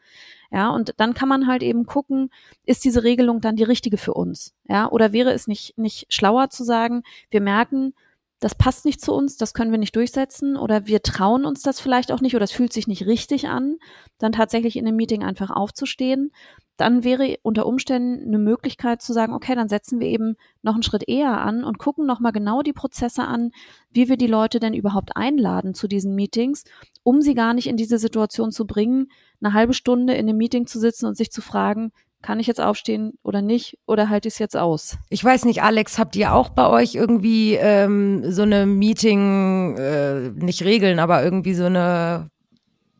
Ja, 0.51 0.69
und 0.69 0.95
dann 0.99 1.15
kann 1.15 1.29
man 1.29 1.47
halt 1.47 1.63
eben 1.63 1.87
gucken, 1.87 2.31
ist 2.65 2.85
diese 2.85 3.05
Regelung 3.05 3.41
dann 3.41 3.57
die 3.57 3.65
richtige 3.65 3.97
für 3.97 4.13
uns? 4.13 4.55
Ja, 4.69 4.91
oder 4.91 5.13
wäre 5.13 5.33
es 5.33 5.47
nicht, 5.47 5.79
nicht 5.79 6.13
schlauer 6.13 6.51
zu 6.51 6.63
sagen, 6.63 7.05
wir 7.31 7.41
merken, 7.41 7.95
das 8.41 8.55
passt 8.55 8.85
nicht 8.85 9.01
zu 9.01 9.13
uns, 9.13 9.37
das 9.37 9.53
können 9.53 9.73
wir 9.73 9.79
nicht 9.79 9.97
durchsetzen 9.97 10.57
oder 10.57 10.87
wir 10.87 11.03
trauen 11.03 11.45
uns 11.45 11.63
das 11.63 11.81
vielleicht 11.81 12.13
auch 12.13 12.21
nicht 12.21 12.37
oder 12.37 12.45
es 12.45 12.53
fühlt 12.53 12.73
sich 12.73 12.87
nicht 12.87 13.07
richtig 13.07 13.49
an, 13.49 13.79
dann 14.19 14.33
tatsächlich 14.33 14.77
in 14.77 14.87
einem 14.87 14.97
Meeting 14.97 15.25
einfach 15.25 15.51
aufzustehen. 15.51 16.31
Dann 16.77 17.03
wäre 17.03 17.39
unter 17.43 17.67
Umständen 17.67 18.29
eine 18.29 18.39
Möglichkeit 18.39 19.03
zu 19.03 19.13
sagen, 19.13 19.35
okay, 19.35 19.57
dann 19.57 19.69
setzen 19.69 19.99
wir 19.99 20.07
eben 20.07 20.37
noch 20.63 20.75
einen 20.75 20.85
Schritt 20.85 21.09
eher 21.09 21.41
an 21.41 21.65
und 21.65 21.79
gucken 21.79 22.07
nochmal 22.07 22.31
genau 22.31 22.63
die 22.63 22.73
Prozesse 22.73 23.25
an, 23.25 23.51
wie 23.91 24.09
wir 24.09 24.17
die 24.17 24.29
Leute 24.29 24.61
denn 24.61 24.75
überhaupt 24.75 25.17
einladen 25.17 25.75
zu 25.75 25.89
diesen 25.89 26.15
Meetings, 26.15 26.63
um 27.03 27.21
sie 27.21 27.35
gar 27.35 27.55
nicht 27.55 27.67
in 27.67 27.77
diese 27.77 27.99
Situation 27.99 28.53
zu 28.53 28.65
bringen, 28.65 29.11
eine 29.41 29.53
halbe 29.55 29.75
Stunde 29.75 30.15
in 30.15 30.29
einem 30.29 30.37
Meeting 30.37 30.69
zu 30.69 30.79
sitzen 30.79 31.07
und 31.07 31.17
sich 31.17 31.33
zu 31.33 31.43
fragen, 31.43 31.91
kann 32.23 32.41
ich 32.41 32.47
jetzt 32.47 32.61
aufstehen 32.61 33.13
oder 33.23 33.43
nicht 33.43 33.79
oder 33.87 34.09
halte 34.09 34.29
ich 34.29 34.35
es 34.35 34.39
jetzt 34.39 34.57
aus? 34.57 34.99
Ich 35.09 35.25
weiß 35.25 35.45
nicht, 35.45 35.63
Alex, 35.63 35.99
habt 35.99 36.17
ihr 36.17 36.35
auch 36.35 36.49
bei 36.51 36.69
euch 36.69 36.95
irgendwie 36.95 37.55
ähm, 37.55 38.31
so 38.33 38.43
eine 38.43 38.67
Meeting, 38.67 39.77
äh, 39.77 40.31
nicht 40.31 40.63
Regeln, 40.63 40.99
aber 40.99 41.23
irgendwie 41.23 41.55
so 41.55 41.65
eine 41.65 42.31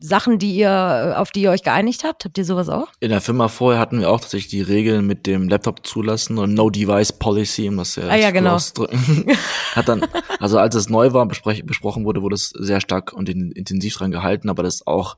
Sachen, 0.01 0.39
die 0.39 0.55
ihr, 0.55 1.15
auf 1.17 1.31
die 1.31 1.41
ihr 1.41 1.51
euch 1.51 1.63
geeinigt 1.63 2.05
habt? 2.05 2.23
Habt 2.23 2.37
ihr 2.37 2.45
sowas 2.45 2.69
auch? 2.69 2.87
In 3.01 3.09
der 3.09 3.19
Firma 3.19 3.49
vorher 3.49 3.81
hatten 3.81 3.99
wir 3.99 4.09
auch 4.09 4.21
tatsächlich 4.21 4.49
die 4.49 4.61
Regeln 4.61 5.05
mit 5.05 5.27
dem 5.27 5.49
Laptop 5.49 5.85
zulassen 5.85 6.37
und 6.37 6.53
No 6.53 6.69
Device 6.69 7.11
Policy, 7.11 7.67
um 7.67 7.77
das 7.77 7.97
ja, 7.97 8.07
ah, 8.07 8.15
ja 8.15 8.31
genau. 8.31 8.57
Hat 9.75 9.89
dann, 9.89 10.05
also 10.39 10.57
als 10.57 10.75
es 10.75 10.89
neu 10.89 11.11
war, 11.11 11.27
besprochen 11.27 12.05
wurde, 12.05 12.21
wurde 12.21 12.35
es 12.35 12.49
sehr 12.49 12.79
stark 12.79 13.11
und 13.11 13.27
intensiv 13.27 13.97
dran 13.97 14.11
gehalten, 14.11 14.49
aber 14.49 14.63
das 14.63 14.75
ist 14.75 14.87
auch 14.87 15.17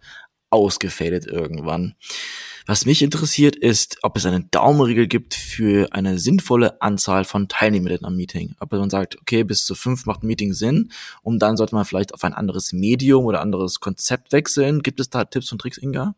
ausgefadet 0.50 1.28
irgendwann. 1.28 1.94
Was 2.66 2.86
mich 2.86 3.02
interessiert 3.02 3.56
ist, 3.56 3.98
ob 4.04 4.18
es 4.18 4.26
eine 4.26 4.44
Daumenregel 4.44 5.08
gibt 5.08 5.34
für 5.34 5.92
eine 5.94 6.20
sinnvolle 6.20 6.82
Anzahl 6.82 7.26
von 7.26 7.48
Teilnehmern 7.48 8.06
am 8.06 8.16
Meeting. 8.16 8.56
Ob 8.60 8.72
man 8.72 8.90
sagt, 8.90 9.20
okay, 9.20 9.44
bis 9.44 9.66
zu 9.66 9.76
fünf 9.76 10.06
macht 10.06 10.24
ein 10.24 10.28
Meeting 10.28 10.54
Sinn 10.54 10.92
und 11.24 11.40
dann 11.40 11.58
sollte 11.58 11.76
man 11.76 11.86
vielleicht 11.86 12.14
auf 12.14 12.24
ein 12.24 12.34
anderes 12.34 12.74
Medium 12.74 13.26
oder 13.26 13.42
anderes 13.42 13.80
Konzept 13.80 14.32
wechseln. 14.32 14.82
Gibt 14.82 15.00
es 15.00 15.10
da 15.10 15.26
Tipps 15.26 15.52
und 15.52 15.60
Tricks, 15.60 15.78
Inga? 15.78 16.16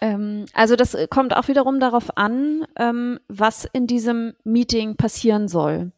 Ähm, 0.00 0.46
also 0.52 0.76
das 0.76 0.96
kommt 1.10 1.36
auch 1.36 1.48
wiederum 1.48 1.80
darauf 1.80 2.16
an, 2.16 2.64
ähm, 2.76 3.18
was 3.28 3.64
in 3.72 3.86
diesem 3.86 4.34
Meeting 4.44 4.96
passieren 4.96 5.48
soll. 5.48 5.92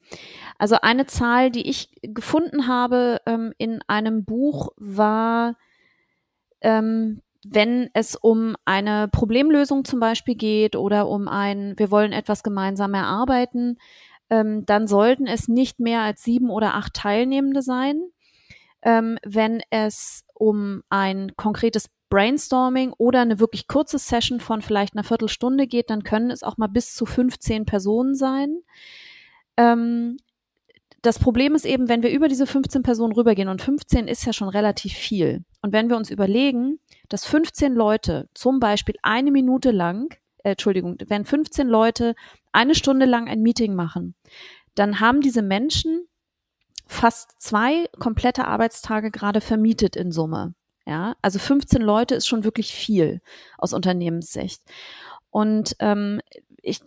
Also 0.59 0.77
eine 0.81 1.07
Zahl, 1.07 1.51
die 1.51 1.69
ich 1.69 1.91
gefunden 2.03 2.67
habe 2.67 3.21
ähm, 3.27 3.53
in 3.59 3.81
einem 3.87 4.25
Buch, 4.25 4.71
war 4.77 5.57
wenn 7.45 7.91
es 7.93 8.17
um 8.17 8.57
eine 8.65 9.09
Problemlösung 9.09 9.85
zum 9.85 10.01
Beispiel 10.01 10.35
geht 10.35 10.77
oder 10.77 11.09
um 11.09 11.29
ein, 11.29 11.75
wir 11.77 11.91
wollen 11.91 12.13
etwas 12.13 12.43
gemeinsam 12.43 12.95
erarbeiten, 12.95 13.79
ähm, 14.31 14.65
dann 14.67 14.87
sollten 14.87 15.27
es 15.27 15.49
nicht 15.49 15.81
mehr 15.81 16.01
als 16.01 16.23
sieben 16.23 16.51
oder 16.51 16.75
acht 16.75 16.95
Teilnehmende 16.95 17.63
sein. 17.63 18.01
Ähm, 18.83 19.19
wenn 19.25 19.63
es 19.71 20.25
um 20.35 20.83
ein 20.91 21.33
konkretes 21.37 21.89
Brainstorming 22.09 22.93
oder 22.99 23.21
eine 23.21 23.41
wirklich 23.41 23.67
kurze 23.67 23.99
Session 23.99 24.41
von 24.41 24.63
vielleicht 24.63 24.95
einer 24.95 25.05
Viertelstunde 25.05 25.67
geht, 25.67 25.91
dann 25.91 26.05
können 26.05 26.31
es 26.31 26.43
auch 26.43 26.57
mal 26.57 26.69
bis 26.69 26.95
zu 26.95 27.07
15 27.07 27.65
Personen 27.65 28.15
sein. 28.15 28.61
Ähm, 29.57 30.19
das 31.03 31.19
Problem 31.19 31.55
ist 31.55 31.65
eben, 31.65 31.89
wenn 31.89 32.03
wir 32.03 32.11
über 32.11 32.29
diese 32.29 32.47
15 32.47 32.83
Personen 32.83 33.13
rübergehen 33.13 33.49
und 33.49 33.63
15 33.63 34.09
ist 34.09 34.25
ja 34.27 34.33
schon 34.33 34.49
relativ 34.49 34.93
viel. 34.93 35.45
Und 35.63 35.73
wenn 35.73 35.89
wir 35.89 35.97
uns 35.97 36.11
überlegen, 36.11 36.81
dass 37.09 37.25
15 37.25 37.75
Leute 37.75 38.29
zum 38.35 38.61
Beispiel 38.61 38.97
eine 39.03 39.31
Minute 39.31 39.71
lang, 39.71 40.15
äh, 40.39 40.51
Entschuldigung, 40.53 40.97
wenn 41.07 41.25
15 41.25 41.69
Leute 41.69 42.15
eine 42.53 42.75
Stunde 42.75 43.07
lang 43.07 43.29
ein 43.29 43.43
Meeting 43.43 43.75
machen, 43.75 44.15
dann 44.75 45.01
haben 45.01 45.21
diese 45.21 45.43
Menschen 45.43 46.07
fast 46.87 47.41
zwei 47.41 47.89
komplette 47.99 48.47
Arbeitstage 48.47 49.11
gerade 49.11 49.41
vermietet 49.41 49.97
in 49.97 50.13
Summe. 50.13 50.55
Ja, 50.87 51.17
also 51.21 51.41
15 51.41 51.83
Leute 51.83 52.15
ist 52.15 52.29
schon 52.29 52.45
wirklich 52.45 52.73
viel 52.73 53.21
aus 53.59 53.73
Unternehmenssicht. 53.73 54.63
Und 55.31 55.75
ähm, 55.81 56.21
ich, 56.67 56.81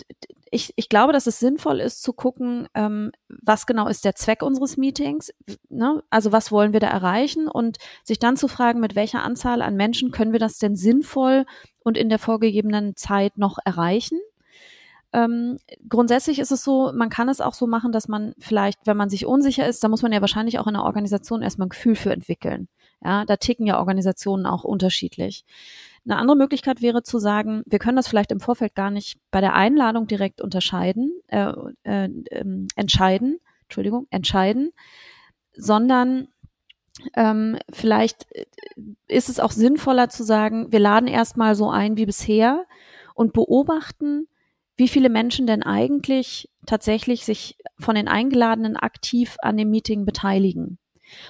ich, 0.52 0.74
ich 0.76 0.90
glaube, 0.90 1.14
dass 1.14 1.26
es 1.26 1.40
sinnvoll 1.40 1.80
ist 1.80 2.04
zu 2.04 2.14
gucken, 2.14 2.68
ähm, 2.74 3.12
was 3.30 3.66
genau 3.66 3.88
ist 3.88 4.04
der 4.04 4.16
Zweck 4.16 4.44
unseres 4.44 4.78
Meetings, 4.78 5.32
ne? 5.70 6.04
also 6.10 6.32
was 6.32 6.52
wollen 6.52 6.74
wir 6.74 6.80
da 6.80 6.88
erreichen 6.88 7.48
und 7.48 7.78
sich 8.04 8.20
dann 8.20 8.36
zu 8.36 8.48
fragen, 8.48 8.80
mit 8.80 8.96
welcher 8.96 9.24
Anzahl 9.24 9.62
an 9.62 9.76
Menschen 9.76 10.12
können 10.12 10.34
wir 10.34 10.40
das 10.40 10.58
denn 10.58 10.76
sinnvoll 10.76 11.46
und 11.80 11.98
in 11.98 12.10
der 12.10 12.20
vorgegebenen 12.20 12.96
Zeit 12.96 13.38
noch 13.38 13.58
erreichen. 13.64 14.20
Ähm, 15.12 15.58
grundsätzlich 15.88 16.40
ist 16.40 16.52
es 16.52 16.64
so, 16.64 16.92
man 16.94 17.10
kann 17.10 17.30
es 17.30 17.42
auch 17.42 17.54
so 17.54 17.66
machen, 17.66 17.92
dass 17.92 18.08
man 18.08 18.34
vielleicht, 18.38 18.86
wenn 18.86 18.98
man 18.98 19.10
sich 19.10 19.26
unsicher 19.26 19.68
ist, 19.68 19.84
da 19.84 19.88
muss 19.88 20.04
man 20.04 20.12
ja 20.12 20.22
wahrscheinlich 20.22 20.60
auch 20.60 20.68
in 20.68 20.74
der 20.74 20.84
Organisation 20.84 21.42
erstmal 21.42 21.68
ein 21.68 21.72
Gefühl 21.72 21.96
für 21.96 22.12
entwickeln. 22.12 22.68
Ja, 23.04 23.24
da 23.26 23.38
ticken 23.38 23.66
ja 23.66 23.80
Organisationen 23.80 24.46
auch 24.46 24.66
unterschiedlich. 24.66 25.46
Eine 26.06 26.18
andere 26.18 26.38
Möglichkeit 26.38 26.82
wäre 26.82 27.04
zu 27.04 27.20
sagen, 27.20 27.64
wir 27.66 27.80
können 27.80 27.98
das 27.98 28.08
vielleicht 28.08 28.32
im 28.32 28.40
Vorfeld 28.40 28.76
gar 28.76 28.92
nicht 28.92 29.20
bei 29.32 29.42
der 29.42 29.54
Einladung 29.54 30.08
direkt 30.08 30.42
unterscheiden, 30.42 31.12
äh, 31.28 31.52
äh, 31.84 32.06
äh, 32.06 32.66
entscheiden, 32.76 33.40
Entschuldigung, 33.64 34.08
entscheiden, 34.10 34.72
sondern 35.54 36.28
ähm, 37.16 37.58
vielleicht 37.72 38.28
äh, 38.36 38.46
ist 39.08 39.30
es 39.30 39.40
auch 39.40 39.52
sinnvoller 39.52 40.10
zu 40.10 40.24
sagen, 40.24 40.72
wir 40.72 40.80
laden 40.80 41.08
erstmal 41.08 41.56
so 41.56 41.70
ein 41.70 41.98
wie 41.98 42.06
bisher 42.06 42.66
und 43.14 43.34
beobachten, 43.34 44.28
wie 44.78 44.88
viele 44.88 45.10
Menschen 45.10 45.46
denn 45.46 45.64
eigentlich 45.64 46.50
tatsächlich 46.66 47.26
sich 47.26 47.58
von 47.78 47.96
den 47.96 48.08
Eingeladenen 48.08 48.78
aktiv 48.78 49.36
an 49.42 49.58
dem 49.58 49.70
Meeting 49.70 50.06
beteiligen. 50.06 50.78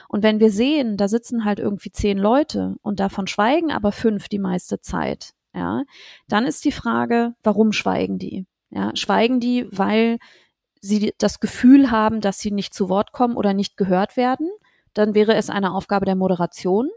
Und 0.08 0.24
wenn 0.24 0.40
wir 0.40 0.52
sehen, 0.52 0.98
da 0.98 1.08
sitzen 1.08 1.46
halt 1.46 1.60
irgendwie 1.60 1.92
zehn 1.92 2.18
Leute 2.18 2.76
und 2.82 3.00
davon 3.00 3.28
schweigen 3.28 3.72
aber 3.72 3.92
fünf 3.92 4.30
die 4.30 4.40
meiste 4.40 4.82
Zeit, 4.82 5.34
ja, 5.54 5.84
dann 6.28 6.46
ist 6.46 6.66
die 6.66 6.72
Frage, 6.72 7.34
warum 7.44 7.72
schweigen 7.72 8.20
die? 8.20 8.46
Ja, 8.70 8.96
schweigen 8.96 9.40
die, 9.40 9.68
weil 9.72 10.20
sie 10.82 11.14
das 11.18 11.40
Gefühl 11.40 11.92
haben, 11.92 12.22
dass 12.22 12.40
sie 12.40 12.52
nicht 12.52 12.74
zu 12.74 12.90
Wort 12.90 13.12
kommen 13.12 13.36
oder 13.36 13.54
nicht 13.54 13.78
gehört 13.78 14.16
werden? 14.16 14.50
Dann 14.94 15.16
wäre 15.16 15.36
es 15.36 15.50
eine 15.50 15.74
Aufgabe 15.74 16.06
der 16.06 16.16
Moderation. 16.16 16.90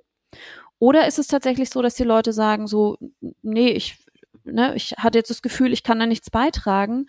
Oder 0.79 1.07
ist 1.07 1.19
es 1.19 1.29
tatsächlich 1.29 1.71
so, 1.71 1.83
dass 1.83 1.95
die 1.95 2.05
Leute 2.05 2.33
sagen 2.33 2.67
so, 2.67 2.99
nee, 3.43 3.69
ich, 3.69 4.05
ne, 4.45 4.75
ich 4.75 4.93
hatte 4.99 5.19
jetzt 5.19 5.31
das 5.31 5.43
Gefühl, 5.43 5.73
ich 5.73 5.83
kann 5.83 5.99
da 5.99 6.07
nichts 6.07 6.31
beitragen. 6.31 7.07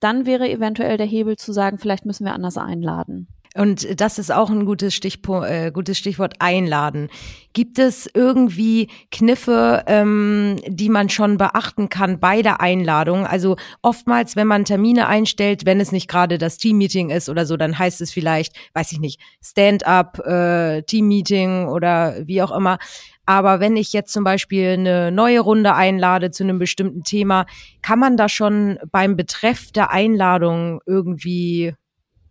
Dann 0.00 0.26
wäre 0.26 0.48
eventuell 0.48 0.96
der 0.96 1.06
Hebel 1.06 1.36
zu 1.36 1.52
sagen, 1.52 1.78
vielleicht 1.78 2.06
müssen 2.06 2.24
wir 2.24 2.34
anders 2.34 2.58
einladen. 2.58 3.28
Und 3.56 4.00
das 4.00 4.18
ist 4.18 4.30
auch 4.30 4.50
ein 4.50 4.66
gutes, 4.66 4.94
Stichpunkt, 4.94 5.48
äh, 5.48 5.70
gutes 5.72 5.98
Stichwort 5.98 6.34
einladen. 6.40 7.08
Gibt 7.52 7.78
es 7.78 8.08
irgendwie 8.12 8.88
Kniffe, 9.10 9.82
ähm, 9.86 10.56
die 10.66 10.90
man 10.90 11.08
schon 11.08 11.38
beachten 11.38 11.88
kann 11.88 12.20
bei 12.20 12.42
der 12.42 12.60
Einladung? 12.60 13.26
Also 13.26 13.56
oftmals, 13.80 14.36
wenn 14.36 14.46
man 14.46 14.66
Termine 14.66 15.06
einstellt, 15.06 15.64
wenn 15.64 15.80
es 15.80 15.90
nicht 15.90 16.08
gerade 16.08 16.36
das 16.36 16.58
Teammeeting 16.58 17.10
ist 17.10 17.28
oder 17.28 17.46
so, 17.46 17.56
dann 17.56 17.78
heißt 17.78 18.00
es 18.02 18.12
vielleicht, 18.12 18.54
weiß 18.74 18.92
ich 18.92 19.00
nicht, 19.00 19.20
Stand-up, 19.42 20.18
äh, 20.26 20.82
Teammeeting 20.82 21.68
oder 21.68 22.16
wie 22.26 22.42
auch 22.42 22.54
immer. 22.54 22.78
Aber 23.26 23.58
wenn 23.58 23.76
ich 23.76 23.92
jetzt 23.92 24.12
zum 24.12 24.22
Beispiel 24.22 24.74
eine 24.74 25.10
neue 25.10 25.40
Runde 25.40 25.74
einlade 25.74 26.30
zu 26.30 26.44
einem 26.44 26.58
bestimmten 26.58 27.02
Thema, 27.02 27.46
kann 27.82 27.98
man 27.98 28.16
da 28.16 28.28
schon 28.28 28.78
beim 28.92 29.16
Betreff 29.16 29.72
der 29.72 29.90
Einladung 29.90 30.80
irgendwie 30.86 31.74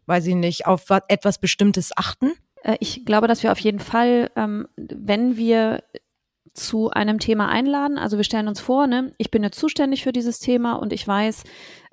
weiß 0.06 0.28
ich 0.28 0.36
nicht, 0.36 0.66
auf 0.66 0.90
etwas 1.08 1.40
Bestimmtes 1.40 1.92
achten? 1.96 2.32
Äh, 2.64 2.78
ich 2.80 3.06
glaube, 3.06 3.28
dass 3.28 3.44
wir 3.44 3.52
auf 3.52 3.60
jeden 3.60 3.80
Fall, 3.80 4.32
ähm, 4.36 4.68
wenn 4.78 5.38
wir 5.38 5.84
zu 6.54 6.90
einem 6.90 7.20
Thema 7.20 7.50
einladen, 7.50 7.98
also 7.98 8.16
wir 8.18 8.24
stellen 8.24 8.48
uns 8.48 8.62
vor, 8.62 8.88
ne, 8.88 9.12
ich 9.18 9.30
bin 9.30 9.44
jetzt 9.44 9.60
zuständig 9.60 10.04
für 10.04 10.14
dieses 10.14 10.40
Thema 10.40 10.74
und 10.74 10.94
ich 10.94 11.06
weiß, 11.06 11.44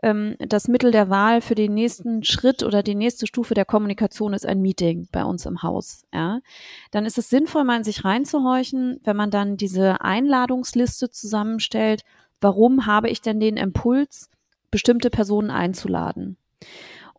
ähm, 0.03 0.37
das 0.39 0.69
Mittel 0.69 0.93
der 0.93 1.11
Wahl 1.11 1.41
für 1.41 1.57
den 1.57 1.75
nächsten 1.75 2.23
Schritt 2.23 2.63
oder 2.63 2.83
die 2.85 2.95
nächste 2.95 3.27
Stufe 3.27 3.55
der 3.55 3.65
Kommunikation 3.65 4.33
ist 4.35 4.47
ein 4.47 4.61
Meeting 4.61 5.09
bei 5.11 5.25
uns 5.25 5.47
im 5.47 5.63
Haus. 5.63 6.05
Ja, 6.15 6.41
dann 6.93 7.07
ist 7.07 7.19
es 7.19 7.29
sinnvoll, 7.29 7.65
mal 7.65 7.79
in 7.79 7.85
sich 7.85 8.05
reinzuhorchen, 8.05 9.01
wenn 9.03 9.17
man 9.17 9.31
dann 9.31 9.57
diese 9.57 10.01
Einladungsliste 10.01 11.11
zusammenstellt. 11.11 12.03
Warum 12.41 12.87
habe 12.87 13.11
ich 13.11 13.21
denn 13.21 13.41
den 13.41 13.57
Impuls, 13.57 14.31
bestimmte 14.71 15.11
Personen 15.11 15.51
einzuladen? 15.51 16.37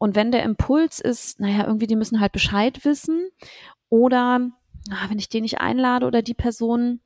Und 0.03 0.17
wenn 0.17 0.33
der 0.33 0.43
Impuls 0.43 0.99
ist, 0.99 1.39
naja, 1.39 1.65
irgendwie, 1.65 1.87
die 1.87 1.95
müssen 1.95 2.19
halt 2.19 2.33
Bescheid 2.33 2.83
wissen 2.83 3.29
oder 3.87 4.49
ah, 4.91 5.05
wenn 5.07 5.17
ich 5.17 5.29
den 5.29 5.43
nicht 5.43 5.61
einlade 5.61 6.05
oder 6.05 6.21
die 6.21 6.33
Person, 6.33 6.99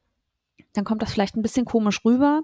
dann 0.73 0.83
kommt 0.83 1.03
das 1.03 1.13
vielleicht 1.13 1.37
ein 1.37 1.43
bisschen 1.43 1.65
komisch 1.65 2.03
rüber. 2.03 2.41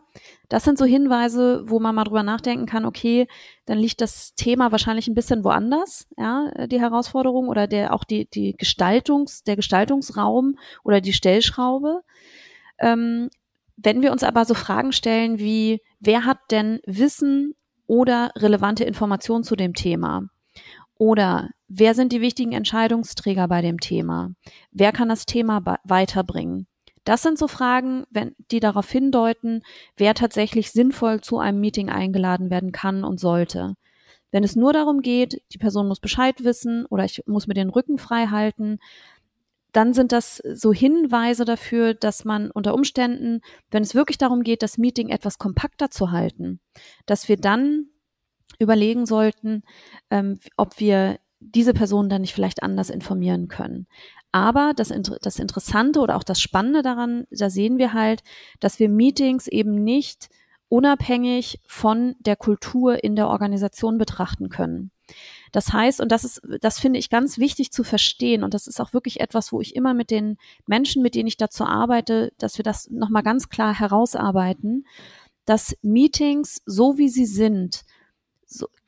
Das 0.49 0.63
sind 0.63 0.77
so 0.77 0.85
Hinweise, 0.85 1.63
wo 1.65 1.79
man 1.79 1.95
mal 1.95 2.03
drüber 2.03 2.21
nachdenken 2.21 2.67
kann, 2.67 2.85
okay, 2.85 3.27
dann 3.65 3.79
liegt 3.79 3.99
das 3.99 4.35
Thema 4.35 4.71
wahrscheinlich 4.71 5.07
ein 5.07 5.15
bisschen 5.15 5.43
woanders, 5.43 6.07
ja, 6.19 6.51
die 6.67 6.79
Herausforderung 6.79 7.47
oder 7.47 7.65
der 7.65 7.91
auch 7.91 8.03
die, 8.03 8.29
die 8.29 8.55
Gestaltungs, 8.55 9.41
der 9.43 9.55
Gestaltungsraum 9.55 10.59
oder 10.83 11.01
die 11.01 11.13
Stellschraube. 11.13 12.03
Ähm, 12.77 13.31
wenn 13.77 14.03
wir 14.03 14.11
uns 14.11 14.21
aber 14.21 14.45
so 14.45 14.53
Fragen 14.53 14.91
stellen 14.91 15.39
wie, 15.39 15.81
wer 15.99 16.25
hat 16.25 16.37
denn 16.51 16.79
Wissen 16.85 17.55
oder 17.87 18.31
relevante 18.35 18.83
Informationen 18.83 19.43
zu 19.43 19.55
dem 19.55 19.73
Thema? 19.73 20.29
Oder 21.03 21.49
wer 21.67 21.95
sind 21.95 22.13
die 22.13 22.21
wichtigen 22.21 22.53
Entscheidungsträger 22.53 23.49
bei 23.49 23.61
dem 23.61 23.81
Thema? 23.81 24.31
Wer 24.71 24.93
kann 24.93 25.09
das 25.09 25.25
Thema 25.25 25.61
weiterbringen? 25.83 26.65
Das 27.03 27.21
sind 27.21 27.37
so 27.37 27.49
Fragen, 27.49 28.05
wenn, 28.09 28.37
die 28.51 28.61
darauf 28.61 28.89
hindeuten, 28.89 29.63
wer 29.97 30.13
tatsächlich 30.13 30.71
sinnvoll 30.71 31.19
zu 31.19 31.39
einem 31.39 31.59
Meeting 31.59 31.89
eingeladen 31.89 32.49
werden 32.49 32.71
kann 32.71 33.03
und 33.03 33.19
sollte. 33.19 33.75
Wenn 34.31 34.45
es 34.45 34.55
nur 34.55 34.71
darum 34.71 35.01
geht, 35.01 35.41
die 35.51 35.57
Person 35.57 35.89
muss 35.89 35.99
Bescheid 35.99 36.45
wissen 36.45 36.85
oder 36.85 37.03
ich 37.03 37.21
muss 37.25 37.47
mir 37.47 37.53
den 37.53 37.69
Rücken 37.69 37.97
frei 37.97 38.27
halten, 38.27 38.79
dann 39.73 39.93
sind 39.93 40.13
das 40.13 40.37
so 40.37 40.71
Hinweise 40.71 41.43
dafür, 41.43 41.95
dass 41.95 42.23
man 42.23 42.49
unter 42.49 42.73
Umständen, 42.73 43.41
wenn 43.71 43.83
es 43.83 43.93
wirklich 43.93 44.19
darum 44.19 44.41
geht, 44.43 44.63
das 44.63 44.77
Meeting 44.77 45.09
etwas 45.09 45.37
kompakter 45.37 45.89
zu 45.89 46.11
halten, 46.11 46.61
dass 47.05 47.27
wir 47.27 47.35
dann 47.35 47.87
überlegen 48.59 49.05
sollten, 49.05 49.63
ähm, 50.09 50.39
ob 50.57 50.79
wir 50.79 51.19
diese 51.39 51.73
Person 51.73 52.09
dann 52.09 52.21
nicht 52.21 52.33
vielleicht 52.33 52.63
anders 52.63 52.89
informieren 52.89 53.47
können. 53.47 53.87
Aber 54.31 54.73
das, 54.75 54.91
das 55.21 55.39
Interessante 55.39 55.99
oder 55.99 56.15
auch 56.15 56.23
das 56.23 56.41
Spannende 56.41 56.81
daran, 56.81 57.25
da 57.29 57.49
sehen 57.49 57.77
wir 57.77 57.93
halt, 57.93 58.23
dass 58.59 58.79
wir 58.79 58.89
Meetings 58.89 59.47
eben 59.47 59.83
nicht 59.83 60.29
unabhängig 60.69 61.59
von 61.67 62.15
der 62.19 62.35
Kultur 62.35 63.03
in 63.03 63.15
der 63.15 63.27
Organisation 63.27 63.99
betrachten 63.99 64.49
können. 64.49 64.89
Das 65.51 65.71
heißt, 65.71 66.01
und 66.01 66.11
das 66.11 66.23
ist, 66.23 66.41
das 66.61 66.79
finde 66.79 66.97
ich 66.97 67.11
ganz 67.11 67.37
wichtig 67.37 67.71
zu 67.71 67.83
verstehen, 67.83 68.43
und 68.43 68.55
das 68.55 68.65
ist 68.65 68.81
auch 68.81 68.91
wirklich 68.91 69.19
etwas, 69.19 69.51
wo 69.51 69.61
ich 69.61 69.75
immer 69.75 69.93
mit 69.93 70.09
den 70.09 70.37
Menschen, 70.65 71.03
mit 71.03 71.13
denen 71.13 71.27
ich 71.27 71.37
dazu 71.37 71.65
arbeite, 71.65 72.33
dass 72.39 72.57
wir 72.57 72.63
das 72.63 72.89
nochmal 72.89 73.21
ganz 73.21 73.49
klar 73.49 73.77
herausarbeiten, 73.77 74.87
dass 75.45 75.75
Meetings, 75.83 76.63
so 76.65 76.97
wie 76.97 77.09
sie 77.09 77.27
sind, 77.27 77.83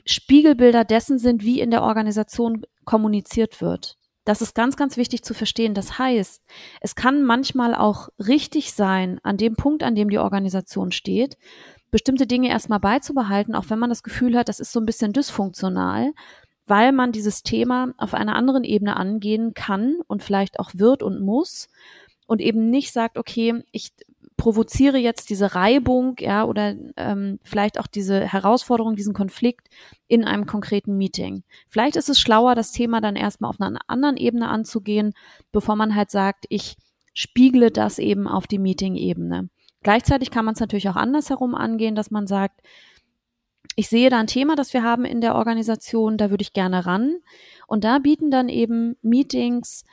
Spiegelbilder 0.06 0.86
dessen 0.86 1.18
sind, 1.18 1.44
wie 1.44 1.60
in 1.60 1.72
der 1.72 1.84
Organisation 1.84 2.66
kommuniziert 2.86 3.62
wird. 3.62 3.98
Das 4.24 4.42
ist 4.42 4.56
ganz, 4.56 4.76
ganz 4.76 4.98
wichtig 4.98 5.24
zu 5.24 5.34
verstehen. 5.34 5.74
Das 5.74 6.00
heißt, 6.00 6.42
es 6.82 6.96
kann 6.96 7.24
manchmal 7.24 7.76
auch 7.76 8.10
richtig 8.20 8.74
sein, 8.74 9.20
an 9.24 9.38
dem 9.38 9.56
Punkt, 9.56 9.84
an 9.84 9.96
dem 9.96 10.10
die 10.10 10.18
Organisation 10.18 10.92
steht, 10.92 11.38
bestimmte 11.92 12.26
Dinge 12.26 12.50
erstmal 12.50 12.80
beizubehalten, 12.80 13.56
auch 13.56 13.70
wenn 13.70 13.80
man 13.80 13.90
das 13.90 14.04
Gefühl 14.04 14.36
hat, 14.36 14.50
das 14.50 14.60
ist 14.60 14.72
so 14.72 14.80
ein 14.80 14.86
bisschen 14.86 15.14
dysfunktional, 15.14 16.12
weil 16.66 16.92
man 16.92 17.12
dieses 17.12 17.44
Thema 17.44 17.94
auf 17.98 18.14
einer 18.16 18.36
anderen 18.36 18.64
Ebene 18.64 18.98
angehen 18.98 19.54
kann 19.54 19.98
und 20.08 20.24
vielleicht 20.24 20.60
auch 20.60 20.72
wird 20.74 21.04
und 21.04 21.22
muss 21.22 21.68
und 22.26 22.42
eben 22.42 22.70
nicht 22.72 22.92
sagt, 22.92 23.18
okay, 23.18 23.64
ich 23.72 23.92
provoziere 24.38 24.98
jetzt 24.98 25.30
diese 25.30 25.56
Reibung, 25.56 26.16
ja, 26.20 26.44
oder 26.44 26.76
ähm, 26.98 27.40
vielleicht 27.44 27.80
auch 27.80 27.88
diese 27.88 28.22
Herausforderung, 28.22 28.96
diesen 28.96 29.14
Konflikt 29.14 29.70
in 30.08 30.26
einem 30.26 30.46
konkreten 30.46 30.98
Meeting. 30.98 31.44
Vielleicht 31.70 31.96
ist 31.96 32.10
es 32.10 32.20
schlauer, 32.20 32.56
das 32.56 32.72
Thema 32.72 33.02
dann 33.02 33.16
erstmal 33.16 33.50
auf 33.50 33.62
einer 33.62 33.80
anderen 33.88 34.18
Ebene 34.18 34.50
anzugehen, 34.50 35.14
bevor 35.52 35.76
man 35.76 35.96
halt 35.96 36.12
sagt, 36.12 36.46
ich 36.50 36.76
spiegle 37.14 37.72
das 37.72 37.98
eben 37.98 38.28
auf 38.28 38.46
die 38.46 38.60
Meeting-Ebene. 38.60 39.50
Gleichzeitig 39.84 40.32
kann 40.32 40.46
man 40.46 40.56
es 40.56 40.60
natürlich 40.60 40.90
auch 40.90 40.96
andersherum 40.96 41.56
angehen, 41.56 41.96
dass 41.96 42.12
man 42.12 42.28
sagt, 42.28 42.62
ich 43.76 43.88
sehe 43.88 44.10
da 44.10 44.20
ein 44.20 44.28
Thema, 44.28 44.56
das 44.56 44.74
wir 44.74 44.84
haben 44.84 45.06
in 45.06 45.22
der 45.22 45.36
Organisation, 45.36 46.18
da 46.18 46.30
würde 46.30 46.42
ich 46.42 46.54
gerne 46.54 46.86
ran. 46.86 47.18
Und 47.68 47.84
da 47.84 48.00
bieten 48.00 48.32
dann 48.32 48.50
eben 48.50 48.96
Meetings 49.02 49.84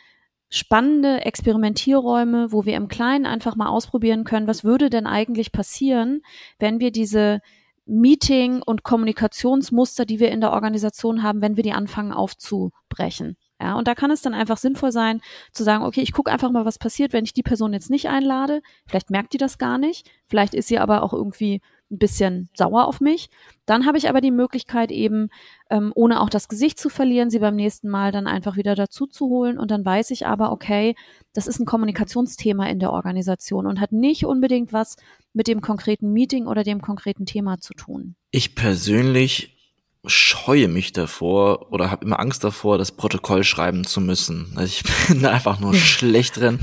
spannende 0.53 1.25
Experimentierräume, 1.25 2.53
wo 2.53 2.67
wir 2.67 2.77
im 2.77 2.89
Kleinen 2.89 3.25
einfach 3.25 3.57
mal 3.57 3.69
ausprobieren 3.69 4.25
können, 4.25 4.47
was 4.47 4.65
würde 4.65 4.91
denn 4.91 5.07
eigentlich 5.07 5.51
passieren, 5.51 6.21
wenn 6.59 6.79
wir 6.79 6.93
diese 6.93 7.41
Meeting- 7.87 8.63
und 8.63 8.83
Kommunikationsmuster, 8.83 10.05
die 10.05 10.21
wir 10.21 10.31
in 10.31 10.43
der 10.43 10.53
Organisation 10.53 11.23
haben, 11.23 11.41
wenn 11.41 11.57
wir 11.57 11.63
die 11.63 11.73
anfangen 11.73 12.13
aufzubrechen. 12.13 13.37
Ja, 13.59 13.77
und 13.77 13.89
da 13.89 13.95
kann 13.95 14.11
es 14.11 14.21
dann 14.21 14.35
einfach 14.35 14.59
sinnvoll 14.59 14.93
sein, 14.93 15.23
zu 15.53 15.65
sagen, 15.65 15.85
okay, 15.85 16.03
ich 16.03 16.13
gucke 16.13 16.31
einfach 16.31 16.51
mal, 16.51 16.67
was 16.67 16.79
passiert, 16.79 17.15
wenn 17.15 17.25
ich 17.25 17.33
die 17.33 17.43
Person 17.43 17.73
jetzt 17.73 17.91
nicht 17.91 18.11
einlade. 18.11 18.61
Vielleicht 18.87 19.09
merkt 19.09 19.33
die 19.33 19.39
das 19.39 19.57
gar 19.57 19.79
nicht. 19.79 20.11
Vielleicht 20.27 20.53
ist 20.53 20.69
sie 20.69 20.79
aber 20.79 21.03
auch 21.03 21.15
irgendwie 21.15 21.63
ein 21.93 21.99
bisschen 21.99 22.49
sauer 22.55 22.87
auf 22.87 23.01
mich. 23.01 23.31
Dann 23.67 23.87
habe 23.87 23.99
ich 23.99 24.09
aber 24.09 24.21
die 24.21 24.31
Möglichkeit 24.31 24.91
eben, 24.91 25.29
ähm, 25.71 25.93
ohne 25.95 26.21
auch 26.21 26.31
das 26.31 26.49
Gesicht 26.49 26.81
zu 26.81 26.89
verlieren, 26.89 27.31
sie 27.31 27.39
beim 27.39 27.55
nächsten 27.55 27.89
Mal 27.89 28.11
dann 28.11 28.27
einfach 28.27 28.57
wieder 28.57 28.75
dazu 28.75 29.07
zu 29.07 29.29
holen. 29.29 29.59
Und 29.59 29.71
dann 29.71 29.85
weiß 29.85 30.11
ich 30.11 30.27
aber, 30.27 30.51
okay, 30.51 30.97
das 31.33 31.47
ist 31.47 31.61
ein 31.61 31.67
Kommunikationsthema 31.67 32.67
in 32.69 32.81
der 32.81 32.93
Organisation 32.93 33.67
und 33.67 33.81
hat 33.81 33.93
nicht 33.93 34.25
unbedingt 34.25 34.73
was 34.73 34.97
mit 35.33 35.47
dem 35.47 35.61
konkreten 35.61 36.13
Meeting 36.13 36.47
oder 36.47 36.65
dem 36.65 36.83
konkreten 36.83 37.27
Thema 37.27 37.61
zu 37.61 37.75
tun. 37.75 38.17
Ich 38.31 38.55
persönlich 38.55 39.57
scheue 40.05 40.67
mich 40.67 40.93
davor 40.93 41.71
oder 41.73 41.91
habe 41.91 42.05
immer 42.05 42.19
Angst 42.19 42.43
davor, 42.43 42.77
das 42.77 42.91
Protokoll 42.91 43.45
schreiben 43.45 43.87
zu 43.87 44.01
müssen. 44.01 44.53
Also 44.57 44.67
ich 44.67 44.83
bin 45.09 45.25
einfach 45.25 45.61
nur 45.61 45.75
schlecht 45.75 46.39
drin. 46.39 46.59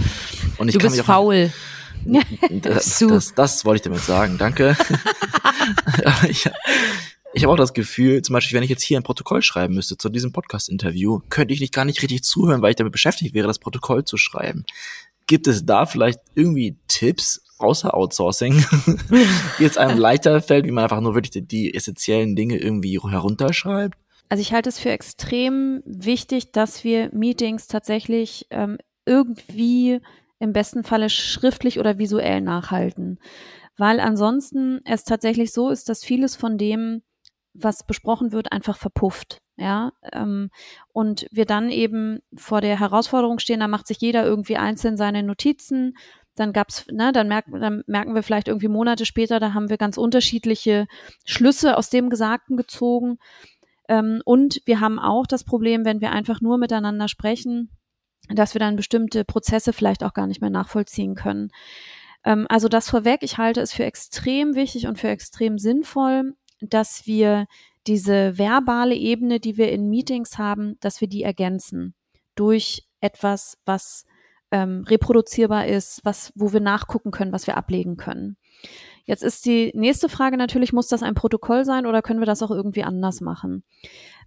Und 0.58 0.68
ich 0.68 0.74
du 0.74 0.80
kann 0.80 0.88
bist 0.88 0.98
mich 0.98 1.02
auch 1.02 1.06
faul. 1.06 1.52
Das, 2.62 3.00
das, 3.00 3.34
das 3.36 3.66
wollte 3.66 3.78
ich 3.78 3.84
damit 3.84 4.02
sagen, 4.02 4.38
danke. 4.38 4.76
ich 6.30 6.50
ich 7.34 7.44
habe 7.44 7.54
auch 7.54 7.58
das 7.58 7.74
Gefühl, 7.74 8.22
zum 8.22 8.34
Beispiel, 8.34 8.56
wenn 8.56 8.64
ich 8.64 8.70
jetzt 8.70 8.84
hier 8.84 9.00
ein 9.00 9.04
Protokoll 9.04 9.42
schreiben 9.42 9.76
müsste 9.76 9.98
zu 9.98 10.10
diesem 10.10 10.32
Podcast-Interview, 10.32 11.22
könnte 11.30 11.54
ich 11.54 11.60
nicht 11.60 11.74
gar 11.74 11.86
nicht 11.86 12.02
richtig 12.02 12.24
zuhören, 12.24 12.62
weil 12.62 12.72
ich 12.72 12.76
damit 12.76 12.92
beschäftigt 12.92 13.36
wäre, 13.36 13.48
das 13.48 13.60
Protokoll 13.60 14.04
zu 14.04 14.18
schreiben. 14.18 14.66
Gibt 15.28 15.46
es 15.46 15.66
da 15.66 15.86
vielleicht 15.86 16.20
irgendwie 16.34 16.78
Tipps 16.88 17.44
außer 17.60 17.94
Outsourcing, 17.94 18.66
die 19.60 19.64
jetzt 19.64 19.78
einem 19.78 20.00
leichter 20.00 20.42
fällt, 20.42 20.66
wie 20.66 20.72
man 20.72 20.86
einfach 20.86 21.02
nur 21.02 21.14
wirklich 21.14 21.30
die, 21.32 21.42
die 21.44 21.74
essentiellen 21.76 22.36
Dinge 22.36 22.58
irgendwie 22.58 23.00
herunterschreibt? 23.00 23.96
Also 24.30 24.42
ich 24.42 24.54
halte 24.54 24.70
es 24.70 24.80
für 24.80 24.90
extrem 24.90 25.82
wichtig, 25.86 26.52
dass 26.52 26.84
wir 26.84 27.10
Meetings 27.14 27.68
tatsächlich 27.68 28.48
ähm, 28.50 28.78
irgendwie 29.06 30.02
im 30.40 30.54
besten 30.54 30.84
Falle 30.84 31.10
schriftlich 31.10 31.80
oder 31.80 31.98
visuell 31.98 32.42
nachhalten. 32.42 33.20
Weil 33.78 34.00
ansonsten 34.00 34.82
es 34.86 35.04
tatsächlich 35.04 35.54
so 35.54 35.70
ist, 35.70 35.90
dass 35.90 36.04
vieles 36.04 36.36
von 36.36 36.58
dem, 36.58 37.02
was 37.54 37.86
besprochen 37.86 38.32
wird, 38.32 38.52
einfach 38.52 38.78
verpufft. 38.78 39.42
Ja, 39.58 39.92
ähm, 40.14 40.52
und 40.94 41.28
wir 41.32 41.46
dann 41.46 41.70
eben 41.70 42.20
vor 42.36 42.62
der 42.62 42.80
Herausforderung 42.80 43.40
stehen, 43.40 43.60
da 43.60 43.68
macht 43.68 43.88
sich 43.88 44.00
jeder 44.00 44.26
irgendwie 44.26 44.56
einzeln 44.56 44.96
seine 44.96 45.22
Notizen. 45.22 45.98
Dann 46.36 46.54
gab's, 46.54 46.86
ne, 46.90 47.12
dann 47.12 47.28
merken, 47.28 47.60
dann 47.60 47.84
merken 47.86 48.16
wir 48.16 48.24
vielleicht 48.24 48.48
irgendwie 48.48 48.70
Monate 48.70 49.06
später, 49.06 49.42
da 49.42 49.54
haben 49.54 49.70
wir 49.70 49.78
ganz 49.78 49.98
unterschiedliche 49.98 50.88
Schlüsse 51.26 51.76
aus 51.76 51.90
dem 51.90 52.10
Gesagten 52.10 52.56
gezogen. 52.56 53.18
Ähm, 53.90 54.22
und 54.24 54.62
wir 54.66 54.80
haben 54.80 55.00
auch 55.00 55.28
das 55.28 55.44
Problem, 55.44 55.84
wenn 55.84 56.00
wir 56.00 56.12
einfach 56.12 56.40
nur 56.40 56.58
miteinander 56.58 57.10
sprechen, 57.10 57.70
dass 58.30 58.54
wir 58.54 58.60
dann 58.60 58.76
bestimmte 58.76 59.26
Prozesse 59.26 59.74
vielleicht 59.74 60.04
auch 60.04 60.14
gar 60.14 60.28
nicht 60.28 60.42
mehr 60.42 60.50
nachvollziehen 60.50 61.16
können. 61.16 61.50
Ähm, 62.24 62.46
also 62.50 62.68
das 62.68 62.90
vorweg, 62.90 63.20
ich 63.22 63.38
halte 63.38 63.62
es 63.62 63.74
für 63.74 63.86
extrem 63.86 64.56
wichtig 64.56 64.88
und 64.88 65.00
für 65.00 65.10
extrem 65.10 65.58
sinnvoll, 65.58 66.34
dass 66.62 67.06
wir 67.06 67.48
diese 67.88 68.38
verbale 68.38 68.96
Ebene, 68.96 69.40
die 69.40 69.58
wir 69.58 69.72
in 69.72 69.90
Meetings 69.90 70.38
haben, 70.38 70.78
dass 70.80 71.02
wir 71.02 71.08
die 71.08 71.24
ergänzen 71.24 71.96
durch 72.36 72.84
etwas, 73.02 73.58
was 73.66 74.06
ähm, 74.52 74.84
reproduzierbar 74.88 75.68
ist, 75.68 76.02
was, 76.04 76.32
wo 76.36 76.54
wir 76.54 76.60
nachgucken 76.60 77.12
können, 77.12 77.32
was 77.32 77.48
wir 77.48 77.58
ablegen 77.58 77.98
können. 77.98 78.38
Jetzt 79.06 79.24
ist 79.24 79.46
die 79.46 79.72
nächste 79.74 80.10
Frage 80.10 80.38
natürlich, 80.38 80.74
muss 80.74 80.88
das 80.88 81.02
ein 81.02 81.16
Protokoll 81.16 81.66
sein 81.66 81.86
oder 81.86 82.02
können 82.02 82.20
wir 82.20 82.26
das 82.26 82.44
auch 82.44 82.52
irgendwie 82.52 82.84
anders 82.84 83.22
machen? 83.22 83.64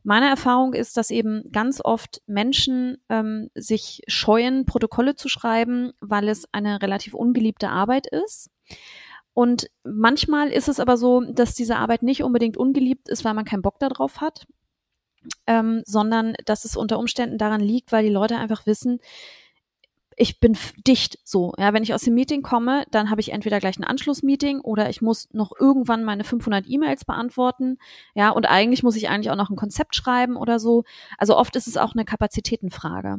Meine 0.05 0.29
Erfahrung 0.29 0.75
ist, 0.75 0.97
dass 0.97 1.11
eben 1.11 1.51
ganz 1.53 1.81
oft 1.83 2.23
Menschen 2.27 2.99
ähm, 3.09 3.51
sich 3.55 4.03
scheuen, 4.09 4.67
Protokolle 4.67 5.15
zu 5.15 5.29
schreiben, 5.29 5.93
weil 6.01 6.29
es 6.29 6.47
eine 6.53 6.83
relativ 6.83 7.15
ungeliebte 7.15 7.69
Arbeit 7.69 8.07
ist. 8.09 8.51
Und 9.35 9.71
manchmal 9.85 10.51
ist 10.51 10.69
es 10.69 10.81
aber 10.81 10.97
so, 10.97 11.21
dass 11.21 11.55
diese 11.55 11.77
Arbeit 11.77 12.03
nicht 12.03 12.23
unbedingt 12.23 12.57
ungeliebt 12.57 13.09
ist, 13.09 13.25
weil 13.25 13.35
man 13.35 13.45
keinen 13.45 13.63
Bock 13.63 13.79
darauf 13.79 14.21
hat, 14.21 14.47
ähm, 15.47 15.83
sondern 15.87 16.35
dass 16.45 16.65
es 16.65 16.77
unter 16.77 16.99
Umständen 16.99 17.39
daran 17.39 17.61
liegt, 17.61 17.93
weil 17.93 18.05
die 18.05 18.13
Leute 18.13 18.37
einfach 18.37 18.67
wissen, 18.67 18.99
ich 20.17 20.41
bin 20.41 20.57
dicht 20.87 21.19
so. 21.25 21.53
Ja, 21.59 21.73
wenn 21.73 21.83
ich 21.83 21.95
aus 21.95 22.03
dem 22.03 22.15
Meeting 22.15 22.43
komme, 22.43 22.85
dann 22.91 23.11
habe 23.11 23.21
ich 23.21 23.33
entweder 23.33 23.61
gleich 23.61 23.79
ein 23.79 23.85
Anschlussmeeting 23.85 24.61
oder 24.61 24.91
ich 24.91 25.03
muss 25.03 25.29
noch 25.33 25.53
irgendwann 25.59 26.05
meine 26.05 26.25
500 26.25 26.69
E-Mails 26.69 27.05
beantworten. 27.05 27.79
Ja, 28.15 28.31
und 28.31 28.47
eigentlich 28.47 28.83
muss 28.83 28.97
ich 28.97 29.09
eigentlich 29.09 29.31
auch 29.31 29.37
noch 29.37 29.51
ein 29.51 29.57
Konzept 29.57 29.95
schreiben 29.95 30.37
oder 30.37 30.59
so. 30.59 30.85
Also 31.19 31.37
oft 31.37 31.57
ist 31.57 31.67
es 31.67 31.77
auch 31.77 31.95
eine 31.95 32.05
Kapazitätenfrage. 32.05 33.19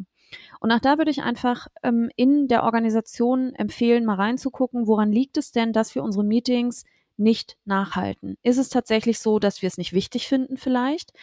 Und 0.59 0.71
auch 0.71 0.79
da 0.79 0.97
würde 0.97 1.11
ich 1.11 1.21
einfach 1.21 1.67
ähm, 1.83 2.09
in 2.15 2.47
der 2.47 2.63
Organisation 2.63 3.53
empfehlen, 3.53 4.05
mal 4.05 4.15
reinzugucken, 4.15 4.87
woran 4.87 5.11
liegt 5.11 5.37
es 5.37 5.51
denn, 5.51 5.73
dass 5.73 5.95
wir 5.95 6.03
unsere 6.03 6.23
Meetings 6.23 6.85
nicht 7.17 7.57
nachhalten? 7.65 8.37
Ist 8.41 8.57
es 8.57 8.69
tatsächlich 8.69 9.19
so, 9.19 9.39
dass 9.39 9.61
wir 9.61 9.67
es 9.67 9.77
nicht 9.77 9.93
wichtig 9.93 10.27
finden 10.27 10.57
vielleicht? 10.57 11.13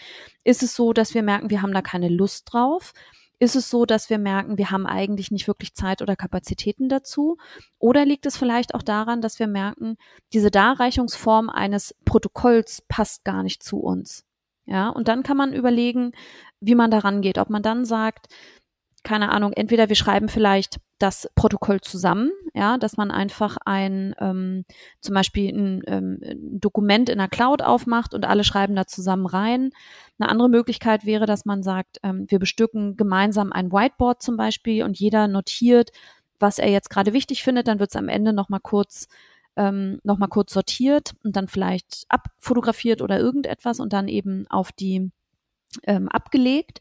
Ist 0.44 0.62
es 0.62 0.74
so, 0.74 0.92
dass 0.92 1.14
wir 1.14 1.22
merken, 1.22 1.50
wir 1.50 1.62
haben 1.62 1.74
da 1.74 1.82
keine 1.82 2.08
Lust 2.08 2.52
drauf? 2.52 2.92
Ist 3.42 3.56
es 3.56 3.70
so, 3.70 3.86
dass 3.86 4.10
wir 4.10 4.18
merken, 4.18 4.58
wir 4.58 4.70
haben 4.70 4.86
eigentlich 4.86 5.30
nicht 5.30 5.48
wirklich 5.48 5.74
Zeit 5.74 6.02
oder 6.02 6.14
Kapazitäten 6.14 6.90
dazu? 6.90 7.38
Oder 7.78 8.04
liegt 8.04 8.26
es 8.26 8.36
vielleicht 8.36 8.74
auch 8.74 8.82
daran, 8.82 9.22
dass 9.22 9.38
wir 9.38 9.46
merken, 9.46 9.96
diese 10.34 10.50
Darreichungsform 10.50 11.48
eines 11.48 11.94
Protokolls 12.04 12.82
passt 12.86 13.24
gar 13.24 13.42
nicht 13.42 13.62
zu 13.62 13.78
uns? 13.78 14.26
Ja, 14.66 14.90
und 14.90 15.08
dann 15.08 15.22
kann 15.22 15.38
man 15.38 15.54
überlegen, 15.54 16.12
wie 16.60 16.74
man 16.74 16.90
daran 16.90 17.22
geht. 17.22 17.38
Ob 17.38 17.48
man 17.48 17.62
dann 17.62 17.86
sagt, 17.86 18.28
keine 19.04 19.30
Ahnung, 19.30 19.54
entweder 19.54 19.88
wir 19.88 19.96
schreiben 19.96 20.28
vielleicht 20.28 20.78
das 21.00 21.28
Protokoll 21.34 21.80
zusammen, 21.80 22.30
ja, 22.54 22.78
dass 22.78 22.96
man 22.96 23.10
einfach 23.10 23.56
ein 23.64 24.14
ähm, 24.20 24.64
zum 25.00 25.14
Beispiel 25.14 25.50
ein, 25.50 25.82
ähm, 25.86 26.20
ein 26.22 26.60
Dokument 26.60 27.08
in 27.08 27.18
der 27.18 27.28
Cloud 27.28 27.62
aufmacht 27.62 28.14
und 28.14 28.26
alle 28.26 28.44
schreiben 28.44 28.76
da 28.76 28.86
zusammen 28.86 29.26
rein. 29.26 29.70
Eine 30.18 30.28
andere 30.28 30.50
Möglichkeit 30.50 31.06
wäre, 31.06 31.26
dass 31.26 31.44
man 31.46 31.62
sagt, 31.62 31.98
ähm, 32.02 32.26
wir 32.28 32.38
bestücken 32.38 32.96
gemeinsam 32.96 33.52
ein 33.52 33.72
Whiteboard 33.72 34.22
zum 34.22 34.36
Beispiel 34.36 34.84
und 34.84 34.98
jeder 34.98 35.26
notiert, 35.26 35.90
was 36.38 36.58
er 36.58 36.70
jetzt 36.70 36.90
gerade 36.90 37.12
wichtig 37.14 37.42
findet. 37.42 37.66
Dann 37.66 37.80
wird 37.80 37.90
es 37.90 37.96
am 37.96 38.08
Ende 38.08 38.32
noch 38.32 38.50
mal 38.50 38.60
kurz 38.60 39.08
ähm, 39.56 40.00
noch 40.04 40.18
mal 40.18 40.28
kurz 40.28 40.52
sortiert 40.52 41.12
und 41.24 41.34
dann 41.36 41.48
vielleicht 41.48 42.04
abfotografiert 42.08 43.02
oder 43.02 43.18
irgendetwas 43.18 43.80
und 43.80 43.92
dann 43.92 44.06
eben 44.06 44.46
auf 44.48 44.70
die 44.70 45.10
ähm, 45.84 46.08
abgelegt. 46.08 46.80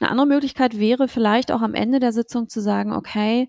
Eine 0.00 0.10
andere 0.10 0.26
Möglichkeit 0.26 0.78
wäre 0.78 1.08
vielleicht 1.08 1.52
auch 1.52 1.62
am 1.62 1.74
Ende 1.74 2.00
der 2.00 2.12
Sitzung 2.12 2.48
zu 2.48 2.60
sagen, 2.60 2.92
okay, 2.92 3.48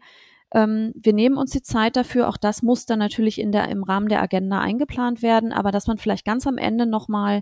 ähm, 0.54 0.94
wir 0.96 1.14
nehmen 1.14 1.38
uns 1.38 1.52
die 1.52 1.62
Zeit 1.62 1.96
dafür. 1.96 2.30
Auch 2.30 2.38
das 2.38 2.62
muss 2.62 2.86
dann 2.86 3.00
natürlich 3.00 3.40
in 3.40 3.52
der, 3.52 3.68
im 3.70 3.84
Rahmen 3.84 4.08
der 4.08 4.22
Agenda 4.22 4.60
eingeplant 4.60 5.22
werden, 5.22 5.52
aber 5.52 5.72
dass 5.72 5.88
man 5.88 5.98
vielleicht 5.98 6.26
ganz 6.26 6.48
am 6.48 6.58
Ende 6.58 6.86
nochmal 6.86 7.42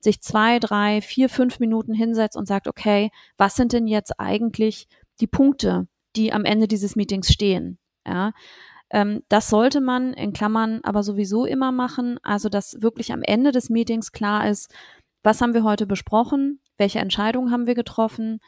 sich 0.00 0.20
zwei, 0.20 0.58
drei, 0.58 1.00
vier, 1.00 1.28
fünf 1.28 1.58
Minuten 1.58 1.92
hinsetzt 1.94 2.36
und 2.36 2.46
sagt, 2.46 2.68
okay, 2.68 3.10
was 3.36 3.56
sind 3.56 3.72
denn 3.72 3.86
jetzt 3.86 4.18
eigentlich 4.20 4.88
die 5.20 5.26
Punkte, 5.26 5.88
die 6.14 6.32
am 6.32 6.44
Ende 6.44 6.68
dieses 6.68 6.96
Meetings 6.96 7.32
stehen? 7.32 7.78
Ja, 8.06 8.32
ähm, 8.90 9.22
das 9.28 9.48
sollte 9.48 9.80
man 9.80 10.12
in 10.12 10.32
Klammern 10.32 10.80
aber 10.84 11.02
sowieso 11.02 11.44
immer 11.44 11.72
machen, 11.72 12.18
also 12.22 12.48
dass 12.48 12.80
wirklich 12.80 13.12
am 13.12 13.22
Ende 13.22 13.50
des 13.52 13.68
Meetings 13.68 14.12
klar 14.12 14.48
ist, 14.48 14.72
was 15.22 15.40
haben 15.40 15.54
wir 15.54 15.64
heute 15.64 15.86
besprochen, 15.86 16.60
welche 16.78 16.98
Entscheidungen 16.98 17.50
haben 17.50 17.66
wir 17.66 17.74
getroffen, 17.74 18.40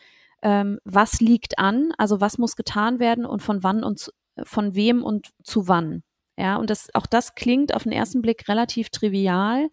ähm, 0.42 0.78
was 0.85 1.20
liegt 1.20 1.59
an, 1.59 1.92
also 1.98 2.20
was 2.20 2.38
muss 2.38 2.57
getan 2.57 2.98
werden 3.00 3.26
und 3.26 3.42
von 3.42 3.62
wann 3.62 3.83
und 3.83 3.98
zu, 3.98 4.12
von 4.42 4.74
wem 4.74 5.02
und 5.02 5.31
zu 5.42 5.68
wann. 5.68 6.02
Ja, 6.37 6.57
und 6.57 6.70
das, 6.70 6.88
auch 6.94 7.07
das 7.07 7.35
klingt 7.35 7.74
auf 7.74 7.83
den 7.83 7.92
ersten 7.92 8.22
Blick 8.22 8.48
relativ 8.48 8.90
trivial. 8.90 9.68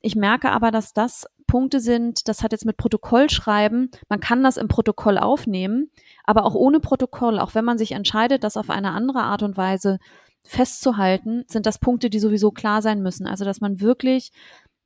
Ich 0.00 0.14
merke 0.14 0.52
aber, 0.52 0.70
dass 0.70 0.92
das 0.92 1.26
Punkte 1.48 1.80
sind, 1.80 2.28
das 2.28 2.42
hat 2.42 2.52
jetzt 2.52 2.64
mit 2.64 2.76
Protokoll 2.76 3.28
schreiben, 3.28 3.90
man 4.08 4.20
kann 4.20 4.44
das 4.44 4.56
im 4.56 4.68
Protokoll 4.68 5.18
aufnehmen, 5.18 5.90
aber 6.22 6.44
auch 6.44 6.54
ohne 6.54 6.78
Protokoll, 6.78 7.40
auch 7.40 7.56
wenn 7.56 7.64
man 7.64 7.78
sich 7.78 7.92
entscheidet, 7.92 8.44
das 8.44 8.56
auf 8.56 8.70
eine 8.70 8.92
andere 8.92 9.22
Art 9.22 9.42
und 9.42 9.56
Weise 9.56 9.98
festzuhalten, 10.44 11.44
sind 11.48 11.66
das 11.66 11.80
Punkte, 11.80 12.08
die 12.08 12.20
sowieso 12.20 12.52
klar 12.52 12.82
sein 12.82 13.02
müssen. 13.02 13.26
Also, 13.26 13.44
dass 13.44 13.60
man 13.60 13.80
wirklich 13.80 14.30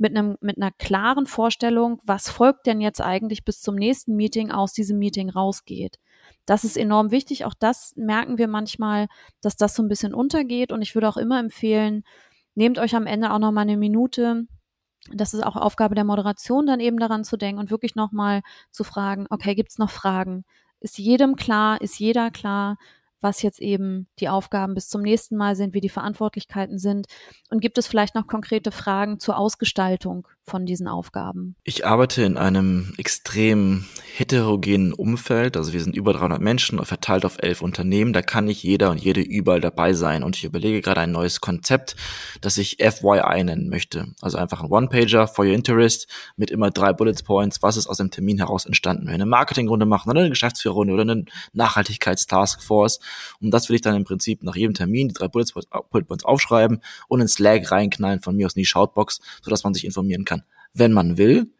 mit 0.00 0.16
einem, 0.16 0.38
mit 0.40 0.56
einer 0.56 0.72
klaren 0.72 1.26
Vorstellung, 1.26 2.00
was 2.04 2.30
folgt 2.30 2.66
denn 2.66 2.80
jetzt 2.80 3.02
eigentlich 3.02 3.44
bis 3.44 3.60
zum 3.60 3.74
nächsten 3.74 4.16
Meeting 4.16 4.50
aus 4.50 4.72
diesem 4.72 4.98
Meeting 4.98 5.28
rausgeht. 5.28 5.98
Das 6.46 6.64
ist 6.64 6.78
enorm 6.78 7.10
wichtig. 7.10 7.44
Auch 7.44 7.52
das 7.52 7.94
merken 7.96 8.38
wir 8.38 8.48
manchmal, 8.48 9.08
dass 9.42 9.56
das 9.56 9.74
so 9.74 9.82
ein 9.82 9.88
bisschen 9.88 10.14
untergeht. 10.14 10.72
Und 10.72 10.80
ich 10.80 10.94
würde 10.94 11.08
auch 11.08 11.18
immer 11.18 11.38
empfehlen, 11.38 12.02
nehmt 12.54 12.78
euch 12.78 12.96
am 12.96 13.06
Ende 13.06 13.30
auch 13.30 13.38
noch 13.38 13.52
mal 13.52 13.60
eine 13.60 13.76
Minute. 13.76 14.46
Das 15.12 15.34
ist 15.34 15.44
auch 15.44 15.56
Aufgabe 15.56 15.94
der 15.94 16.04
Moderation, 16.04 16.66
dann 16.66 16.80
eben 16.80 16.98
daran 16.98 17.22
zu 17.22 17.36
denken 17.36 17.60
und 17.60 17.70
wirklich 17.70 17.94
noch 17.94 18.10
mal 18.10 18.40
zu 18.70 18.84
fragen, 18.84 19.26
okay, 19.28 19.54
gibt's 19.54 19.76
noch 19.76 19.90
Fragen? 19.90 20.44
Ist 20.80 20.96
jedem 20.96 21.36
klar? 21.36 21.78
Ist 21.82 21.98
jeder 21.98 22.30
klar? 22.30 22.78
Was 23.20 23.42
jetzt 23.42 23.60
eben 23.60 24.08
die 24.18 24.28
Aufgaben 24.28 24.74
bis 24.74 24.88
zum 24.88 25.02
nächsten 25.02 25.36
Mal 25.36 25.56
sind, 25.56 25.74
wie 25.74 25.80
die 25.80 25.88
Verantwortlichkeiten 25.88 26.78
sind? 26.78 27.06
Und 27.50 27.60
gibt 27.60 27.78
es 27.78 27.86
vielleicht 27.86 28.14
noch 28.14 28.26
konkrete 28.26 28.70
Fragen 28.72 29.20
zur 29.20 29.36
Ausgestaltung 29.36 30.26
von 30.50 30.66
diesen 30.66 30.88
Aufgaben? 30.88 31.54
Ich 31.64 31.86
arbeite 31.86 32.22
in 32.22 32.36
einem 32.36 32.92
extrem 32.98 33.86
heterogenen 34.16 34.92
Umfeld. 34.92 35.56
Also 35.56 35.72
wir 35.72 35.80
sind 35.80 35.96
über 35.96 36.12
300 36.12 36.40
Menschen 36.40 36.84
verteilt 36.84 37.24
auf 37.24 37.38
elf 37.40 37.62
Unternehmen. 37.62 38.12
Da 38.12 38.20
kann 38.20 38.46
nicht 38.46 38.62
jeder 38.62 38.90
und 38.90 39.00
jede 39.00 39.20
überall 39.20 39.60
dabei 39.60 39.92
sein. 39.94 40.22
Und 40.22 40.36
ich 40.36 40.44
überlege 40.44 40.80
gerade 40.80 41.00
ein 41.00 41.12
neues 41.12 41.40
Konzept, 41.40 41.96
das 42.40 42.58
ich 42.58 42.78
FYI 42.80 43.44
nennen 43.44 43.68
möchte. 43.70 44.08
Also 44.20 44.36
einfach 44.36 44.62
ein 44.62 44.70
One-Pager 44.70 45.28
for 45.28 45.44
your 45.44 45.52
interest 45.52 46.08
mit 46.36 46.50
immer 46.50 46.70
drei 46.70 46.92
Bullet 46.92 47.14
Points. 47.24 47.62
Was 47.62 47.76
ist 47.76 47.86
aus 47.86 47.98
dem 47.98 48.10
Termin 48.10 48.38
heraus 48.38 48.66
entstanden? 48.66 49.04
Wenn 49.04 49.12
wir 49.12 49.14
eine 49.14 49.26
Marketingrunde 49.26 49.86
machen 49.86 50.10
oder 50.10 50.20
eine 50.20 50.30
Geschäftsführerrunde 50.30 50.92
oder 50.92 51.02
eine 51.02 51.24
Nachhaltigkeitstaskforce. 51.52 52.98
Und 53.40 53.52
das 53.52 53.68
will 53.68 53.76
ich 53.76 53.82
dann 53.82 53.94
im 53.94 54.04
Prinzip 54.04 54.42
nach 54.42 54.56
jedem 54.56 54.74
Termin 54.74 55.08
die 55.08 55.14
drei 55.14 55.28
Bullet 55.28 55.46
Points 55.90 56.24
aufschreiben 56.24 56.82
und 57.08 57.20
in 57.20 57.28
Slack 57.28 57.70
reinknallen 57.70 58.20
von 58.20 58.36
mir 58.36 58.46
aus 58.46 58.54
in 58.54 58.60
die 58.60 58.66
Shoutbox, 58.66 59.20
sodass 59.42 59.62
man 59.62 59.74
sich 59.74 59.84
informieren 59.84 60.24
kann 60.24 60.39
wenn 60.72 60.92
man 60.92 61.18
will, 61.18 61.52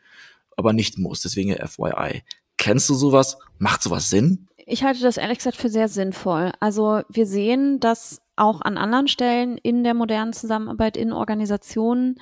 aber 0.57 0.73
nicht 0.73 0.99
muss. 0.99 1.23
Deswegen 1.23 1.55
FYI. 1.55 2.23
Kennst 2.57 2.89
du 2.91 2.95
sowas? 2.95 3.39
Macht 3.59 3.83
sowas 3.83 4.11
Sinn? 4.11 4.49
Ich 4.67 4.85
halte 4.85 5.03
das 5.03 5.17
ehrlich 5.17 5.39
gesagt 5.39 5.57
für 5.57 5.69
sehr 5.69 5.89
sinnvoll. 5.89 6.53
Also 6.61 7.03
wir 7.09 7.27
sehen, 7.27 7.81
dass 7.81 8.21
auch 8.37 8.61
an 8.61 8.79
anderen 8.79 9.09
Stellen 9.09 9.59
in 9.59 9.83
der 9.85 9.95
modernen 9.95 10.33
Zusammenarbeit 10.33 10.97
in 10.97 11.13
Organisationen, 11.13 12.21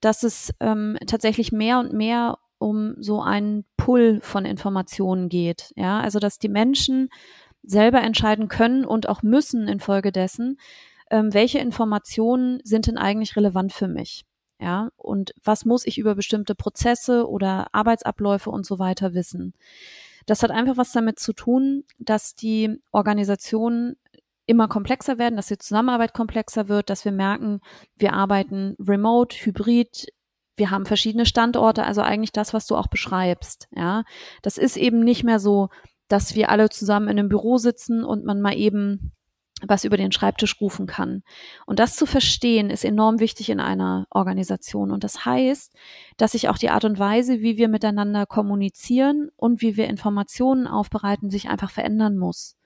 dass 0.00 0.22
es 0.22 0.52
ähm, 0.60 0.98
tatsächlich 1.06 1.52
mehr 1.52 1.78
und 1.78 1.92
mehr 1.92 2.38
um 2.58 2.94
so 2.98 3.22
einen 3.22 3.64
Pull 3.76 4.20
von 4.20 4.44
Informationen 4.44 5.28
geht. 5.28 5.72
Ja, 5.76 6.00
also 6.00 6.18
dass 6.18 6.38
die 6.38 6.48
Menschen 6.48 7.08
selber 7.62 8.02
entscheiden 8.02 8.48
können 8.48 8.84
und 8.84 9.08
auch 9.08 9.22
müssen 9.22 9.68
infolgedessen, 9.68 10.58
ähm, 11.10 11.32
welche 11.32 11.58
Informationen 11.58 12.60
sind 12.64 12.86
denn 12.86 12.98
eigentlich 12.98 13.36
relevant 13.36 13.72
für 13.72 13.88
mich. 13.88 14.24
Ja, 14.60 14.90
und 14.96 15.32
was 15.42 15.64
muss 15.64 15.86
ich 15.86 15.98
über 15.98 16.14
bestimmte 16.14 16.54
Prozesse 16.54 17.28
oder 17.28 17.68
Arbeitsabläufe 17.72 18.50
und 18.50 18.66
so 18.66 18.78
weiter 18.78 19.14
wissen? 19.14 19.54
Das 20.26 20.42
hat 20.42 20.50
einfach 20.50 20.76
was 20.76 20.92
damit 20.92 21.18
zu 21.18 21.32
tun, 21.32 21.84
dass 21.98 22.34
die 22.34 22.80
Organisationen 22.90 23.96
immer 24.46 24.66
komplexer 24.66 25.18
werden, 25.18 25.36
dass 25.36 25.46
die 25.46 25.58
Zusammenarbeit 25.58 26.12
komplexer 26.12 26.68
wird, 26.68 26.90
dass 26.90 27.04
wir 27.04 27.12
merken, 27.12 27.60
wir 27.96 28.14
arbeiten 28.14 28.76
remote, 28.80 29.36
hybrid, 29.44 30.08
wir 30.56 30.70
haben 30.70 30.86
verschiedene 30.86 31.26
Standorte, 31.26 31.84
also 31.84 32.02
eigentlich 32.02 32.32
das, 32.32 32.52
was 32.52 32.66
du 32.66 32.76
auch 32.76 32.88
beschreibst. 32.88 33.68
Ja, 33.70 34.04
das 34.42 34.58
ist 34.58 34.76
eben 34.76 35.00
nicht 35.00 35.22
mehr 35.22 35.38
so, 35.38 35.68
dass 36.08 36.34
wir 36.34 36.50
alle 36.50 36.68
zusammen 36.70 37.08
in 37.08 37.18
einem 37.18 37.28
Büro 37.28 37.58
sitzen 37.58 38.02
und 38.02 38.24
man 38.24 38.40
mal 38.40 38.56
eben 38.56 39.12
was 39.66 39.84
über 39.84 39.96
den 39.96 40.12
Schreibtisch 40.12 40.60
rufen 40.60 40.86
kann. 40.86 41.22
Und 41.66 41.78
das 41.78 41.96
zu 41.96 42.06
verstehen, 42.06 42.70
ist 42.70 42.84
enorm 42.84 43.18
wichtig 43.18 43.50
in 43.50 43.60
einer 43.60 44.06
Organisation. 44.10 44.90
Und 44.90 45.04
das 45.04 45.24
heißt, 45.24 45.74
dass 46.16 46.32
sich 46.32 46.48
auch 46.48 46.58
die 46.58 46.70
Art 46.70 46.84
und 46.84 46.98
Weise, 46.98 47.40
wie 47.40 47.56
wir 47.56 47.68
miteinander 47.68 48.26
kommunizieren 48.26 49.30
und 49.36 49.60
wie 49.60 49.76
wir 49.76 49.88
Informationen 49.88 50.66
aufbereiten, 50.66 51.30
sich 51.30 51.48
einfach 51.48 51.70
verändern 51.70 52.16
muss. 52.16 52.56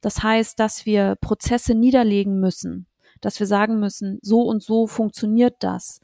Das 0.00 0.22
heißt, 0.22 0.58
dass 0.58 0.84
wir 0.84 1.16
Prozesse 1.20 1.74
niederlegen 1.74 2.40
müssen, 2.40 2.86
dass 3.20 3.38
wir 3.38 3.46
sagen 3.46 3.78
müssen, 3.78 4.18
so 4.20 4.40
und 4.42 4.62
so 4.62 4.88
funktioniert 4.88 5.54
das 5.60 6.00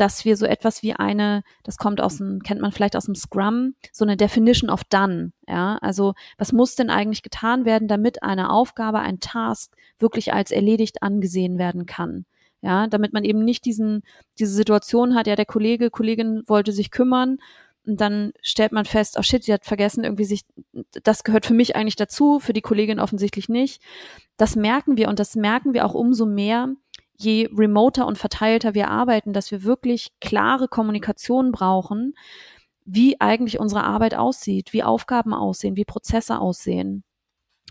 dass 0.00 0.24
wir 0.24 0.36
so 0.36 0.46
etwas 0.46 0.82
wie 0.82 0.94
eine, 0.94 1.42
das 1.62 1.76
kommt 1.76 2.00
aus 2.00 2.16
dem, 2.16 2.42
kennt 2.42 2.60
man 2.60 2.72
vielleicht 2.72 2.96
aus 2.96 3.04
dem 3.04 3.14
Scrum, 3.14 3.74
so 3.92 4.04
eine 4.04 4.16
Definition 4.16 4.70
of 4.70 4.82
Done. 4.84 5.32
Ja, 5.46 5.76
also 5.82 6.14
was 6.38 6.52
muss 6.52 6.74
denn 6.74 6.88
eigentlich 6.88 7.22
getan 7.22 7.66
werden, 7.66 7.86
damit 7.86 8.22
eine 8.22 8.50
Aufgabe, 8.50 9.00
ein 9.00 9.20
Task 9.20 9.74
wirklich 9.98 10.32
als 10.32 10.52
erledigt 10.52 11.02
angesehen 11.02 11.58
werden 11.58 11.84
kann? 11.84 12.24
Ja, 12.62 12.86
damit 12.86 13.12
man 13.12 13.24
eben 13.24 13.44
nicht 13.44 13.64
diesen, 13.64 14.02
diese 14.38 14.52
Situation 14.52 15.14
hat, 15.14 15.26
ja, 15.26 15.36
der 15.36 15.46
Kollege, 15.46 15.90
Kollegin 15.90 16.42
wollte 16.46 16.72
sich 16.72 16.90
kümmern 16.90 17.38
und 17.86 18.00
dann 18.00 18.32
stellt 18.42 18.72
man 18.72 18.84
fest, 18.84 19.16
oh 19.18 19.22
shit, 19.22 19.44
sie 19.44 19.52
hat 19.52 19.64
vergessen, 19.64 20.04
irgendwie 20.04 20.24
sich, 20.24 20.42
das 21.02 21.24
gehört 21.24 21.46
für 21.46 21.54
mich 21.54 21.76
eigentlich 21.76 21.96
dazu, 21.96 22.38
für 22.38 22.52
die 22.52 22.60
Kollegin 22.60 23.00
offensichtlich 23.00 23.48
nicht. 23.48 23.82
Das 24.36 24.56
merken 24.56 24.96
wir 24.96 25.08
und 25.08 25.18
das 25.18 25.36
merken 25.36 25.72
wir 25.74 25.86
auch 25.86 25.94
umso 25.94 26.26
mehr, 26.26 26.74
je 27.20 27.48
remoter 27.52 28.06
und 28.06 28.18
verteilter 28.18 28.74
wir 28.74 28.88
arbeiten, 28.88 29.32
dass 29.32 29.50
wir 29.50 29.64
wirklich 29.64 30.12
klare 30.20 30.68
Kommunikation 30.68 31.52
brauchen, 31.52 32.14
wie 32.84 33.20
eigentlich 33.20 33.60
unsere 33.60 33.84
Arbeit 33.84 34.14
aussieht, 34.14 34.72
wie 34.72 34.82
Aufgaben 34.82 35.34
aussehen, 35.34 35.76
wie 35.76 35.84
Prozesse 35.84 36.38
aussehen. 36.40 37.04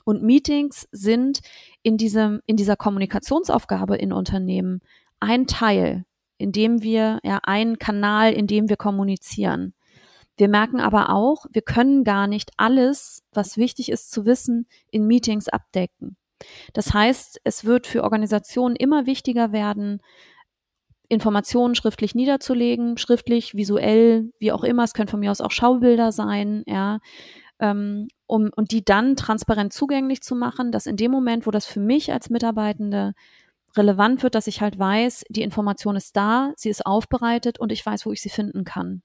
Und 0.05 0.23
Meetings 0.23 0.87
sind 0.91 1.41
in 1.83 1.97
diesem, 1.97 2.41
in 2.45 2.55
dieser 2.55 2.75
Kommunikationsaufgabe 2.75 3.95
in 3.97 4.13
Unternehmen 4.13 4.81
ein 5.19 5.47
Teil, 5.47 6.05
in 6.37 6.51
dem 6.51 6.81
wir, 6.81 7.19
ja, 7.23 7.39
ein 7.43 7.77
Kanal, 7.77 8.33
in 8.33 8.47
dem 8.47 8.69
wir 8.69 8.77
kommunizieren. 8.77 9.73
Wir 10.37 10.47
merken 10.47 10.79
aber 10.79 11.09
auch, 11.09 11.45
wir 11.51 11.61
können 11.61 12.05
gar 12.05 12.27
nicht 12.27 12.51
alles, 12.55 13.23
was 13.33 13.57
wichtig 13.57 13.91
ist 13.91 14.09
zu 14.09 14.25
wissen, 14.25 14.67
in 14.89 15.05
Meetings 15.05 15.49
abdecken. 15.49 16.15
Das 16.73 16.93
heißt, 16.93 17.41
es 17.43 17.65
wird 17.65 17.87
für 17.87 18.03
Organisationen 18.03 18.75
immer 18.75 19.05
wichtiger 19.05 19.51
werden, 19.51 20.01
Informationen 21.09 21.73
schriftlich 21.73 22.13
niederzulegen, 22.13 22.97
schriftlich, 22.97 23.55
visuell, 23.55 24.31
wie 24.39 24.51
auch 24.51 24.63
immer. 24.63 24.83
Es 24.83 24.93
können 24.93 25.07
von 25.07 25.19
mir 25.19 25.31
aus 25.31 25.41
auch 25.41 25.51
Schaubilder 25.51 26.11
sein, 26.11 26.63
ja, 26.67 26.99
ähm, 27.59 28.07
um 28.27 28.51
und 28.55 28.71
die 28.71 28.85
dann 28.85 29.15
transparent 29.15 29.73
zugänglich 29.73 30.21
zu 30.21 30.35
machen, 30.35 30.71
dass 30.71 30.85
in 30.85 30.97
dem 30.97 31.11
Moment, 31.11 31.47
wo 31.47 31.51
das 31.51 31.65
für 31.65 31.79
mich 31.79 32.13
als 32.13 32.29
Mitarbeitende 32.29 33.13
relevant 33.75 34.23
wird, 34.23 34.35
dass 34.35 34.47
ich 34.47 34.61
halt 34.61 34.77
weiß, 34.77 35.25
die 35.29 35.41
Information 35.41 35.95
ist 35.95 36.15
da, 36.15 36.53
sie 36.55 36.69
ist 36.69 36.85
aufbereitet 36.85 37.59
und 37.59 37.71
ich 37.71 37.85
weiß, 37.85 38.05
wo 38.05 38.11
ich 38.11 38.21
sie 38.21 38.29
finden 38.29 38.63
kann. 38.63 39.01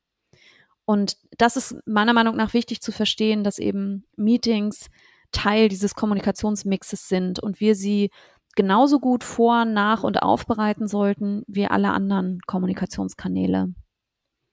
Und 0.84 1.16
das 1.38 1.56
ist 1.56 1.76
meiner 1.86 2.12
Meinung 2.12 2.36
nach 2.36 2.52
wichtig 2.52 2.82
zu 2.82 2.92
verstehen, 2.92 3.44
dass 3.44 3.58
eben 3.58 4.04
Meetings 4.16 4.90
Teil 5.34 5.68
dieses 5.68 5.94
Kommunikationsmixes 5.94 7.08
sind 7.08 7.40
und 7.40 7.60
wir 7.60 7.74
sie 7.74 8.10
genauso 8.56 9.00
gut 9.00 9.24
vor, 9.24 9.64
nach 9.64 10.04
und 10.04 10.22
aufbereiten 10.22 10.88
sollten 10.88 11.42
wie 11.46 11.66
alle 11.66 11.90
anderen 11.90 12.40
Kommunikationskanäle. 12.46 13.74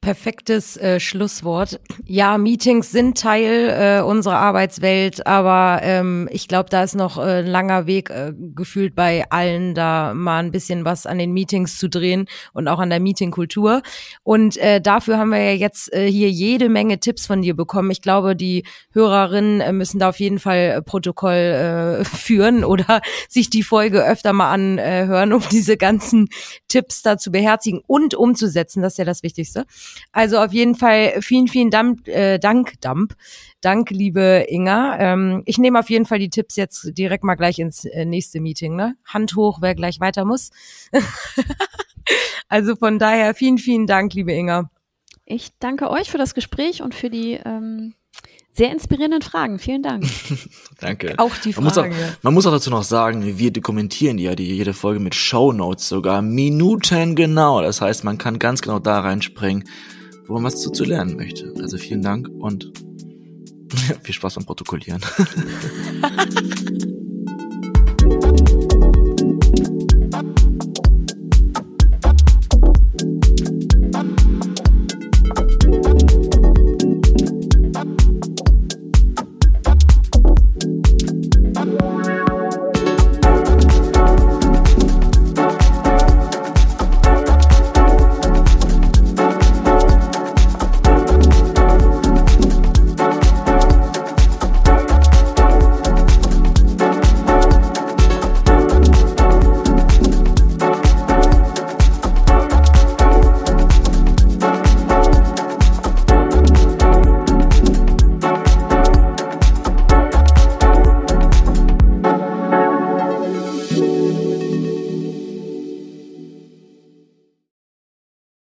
Perfektes 0.02 0.78
äh, 0.78 1.00
Schlusswort. 1.00 1.80
Ja, 2.06 2.40
Meetings 2.40 2.92
sind 2.92 3.20
Teil 3.20 3.70
äh, 3.70 4.02
unserer 4.02 4.40
Arbeitswelt, 4.40 5.28
aber 5.28 5.82
ähm, 5.84 6.28
ich 6.32 6.48
glaube, 6.48 6.72
da 6.72 6.82
ist 6.82 6.96
noch 6.96 7.20
äh, 7.20 7.42
ein 7.42 7.46
langer 7.46 7.86
Weg 7.86 8.10
äh, 8.10 8.34
gefühlt 8.56 8.96
bei 8.96 9.30
allen, 9.30 9.76
da 9.76 10.16
mal 10.16 10.40
ein 10.40 10.50
bisschen 10.50 10.86
was 10.86 11.06
an 11.06 11.20
den 11.20 11.34
Meetings 11.34 11.78
zu 11.78 11.88
drehen 11.88 12.26
und 12.52 12.68
auch 12.68 12.80
an 12.80 12.90
der 12.90 13.00
Meetingkultur. 13.00 13.84
Und 14.24 14.58
äh, 14.58 14.82
dafür 14.82 15.20
haben 15.20 15.30
wir 15.30 15.44
ja 15.44 15.54
jetzt 15.54 15.94
äh, 15.94 16.12
hier 16.12 16.32
jede 16.32 16.68
Menge 16.68 17.00
Tipps 17.00 17.28
von 17.28 17.44
dir 17.44 17.56
bekommen. 17.56 17.92
Ich 17.92 18.02
glaube, 18.02 18.36
die 18.36 18.64
Hörerinnen 18.94 19.62
äh, 19.62 19.72
müssen 19.72 20.00
da 20.00 20.10
auf 20.10 20.20
jeden 20.20 20.40
Fall 20.40 20.78
äh, 20.78 20.82
Protokoll 20.82 22.02
äh, 22.02 22.06
führen 22.06 22.64
oder 22.64 23.02
sich 23.30 23.52
die 23.52 23.62
Folge 23.62 24.04
öfter 24.04 24.34
mal 24.34 24.52
anhören, 24.52 25.32
um 25.32 25.44
diese 25.52 25.78
ganzen 25.78 26.28
Tipps 26.68 27.04
da 27.04 27.20
zu 27.20 27.32
beherzigen 27.32 27.82
und 27.86 28.16
umzusetzen. 28.16 28.82
Das 28.82 28.94
ist 28.94 28.98
ja 28.98 29.06
das 29.06 29.22
Wichtigste. 29.22 29.68
Also 30.12 30.39
auf 30.39 30.54
jeden 30.54 30.75
Fall 30.75 31.21
vielen, 31.21 31.47
vielen 31.47 31.71
Dank, 31.71 32.08
äh, 32.08 32.38
Dank, 32.38 32.73
Damp. 32.82 33.15
Dank, 33.62 33.91
liebe 33.91 34.45
Inga. 34.49 34.97
Ähm, 34.99 35.43
ich 35.45 35.58
nehme 35.58 35.80
auf 35.80 35.89
jeden 35.89 36.06
Fall 36.06 36.19
die 36.19 36.30
Tipps 36.30 36.56
jetzt 36.56 36.97
direkt 36.97 37.23
mal 37.23 37.36
gleich 37.36 37.60
ins 37.60 37.86
äh, 37.86 38.06
nächste 38.06 38.39
Meeting. 38.39 38.75
Ne? 38.75 38.95
Hand 39.06 39.36
hoch, 39.36 39.60
wer 39.62 39.75
gleich 39.75 39.99
weiter 39.99 40.25
muss. 40.25 40.49
also 42.49 42.75
von 42.75 42.97
daher 42.97 43.36
vielen, 43.36 43.58
vielen 43.60 43.86
Dank, 43.86 44.13
liebe 44.13 44.34
Inga. 44.34 44.71
Ich 45.25 45.51
danke 45.60 45.89
euch 45.89 46.10
für 46.10 46.17
das 46.17 46.34
Gespräch 46.34 46.82
und 46.82 46.95
für 46.95 47.10
die 47.10 47.39
ähm, 47.45 47.93
sehr 48.62 48.71
inspirierenden 48.71 49.24
Fragen. 49.24 49.58
Vielen 49.58 49.82
Dank. 49.82 50.06
Danke. 50.80 51.15
Auch 51.17 51.36
die 51.38 51.52
Frage. 51.52 51.63
Man 51.63 51.63
muss 51.63 51.78
auch, 51.80 51.88
man 52.21 52.34
muss 52.36 52.45
auch 52.45 52.52
dazu 52.52 52.69
noch 52.69 52.84
sagen, 52.84 53.39
wir 53.39 53.52
dokumentieren 53.52 54.19
ja 54.19 54.36
die, 54.36 54.56
jede 54.56 54.76
Folge 54.76 55.00
mit 55.00 55.15
Show 55.15 55.52
Notes 55.52 55.89
sogar 55.89 56.21
Minuten 56.21 57.15
genau. 57.15 57.63
Das 57.63 57.82
heißt, 57.82 58.04
man 58.04 58.19
kann 58.19 58.38
ganz 58.38 58.62
genau 58.62 58.78
da 58.78 59.00
reinspringen, 59.00 59.63
wo 60.28 60.36
man 60.36 60.43
was 60.43 60.62
zu, 60.62 60.69
zu 60.69 60.84
lernen 60.84 61.15
möchte. 61.15 61.52
Also 61.60 61.80
vielen 61.80 62.04
Dank 62.04 62.30
und 62.30 62.71
viel 64.04 64.13
Spaß 64.13 64.36
beim 64.36 64.45
Protokollieren. 64.45 65.02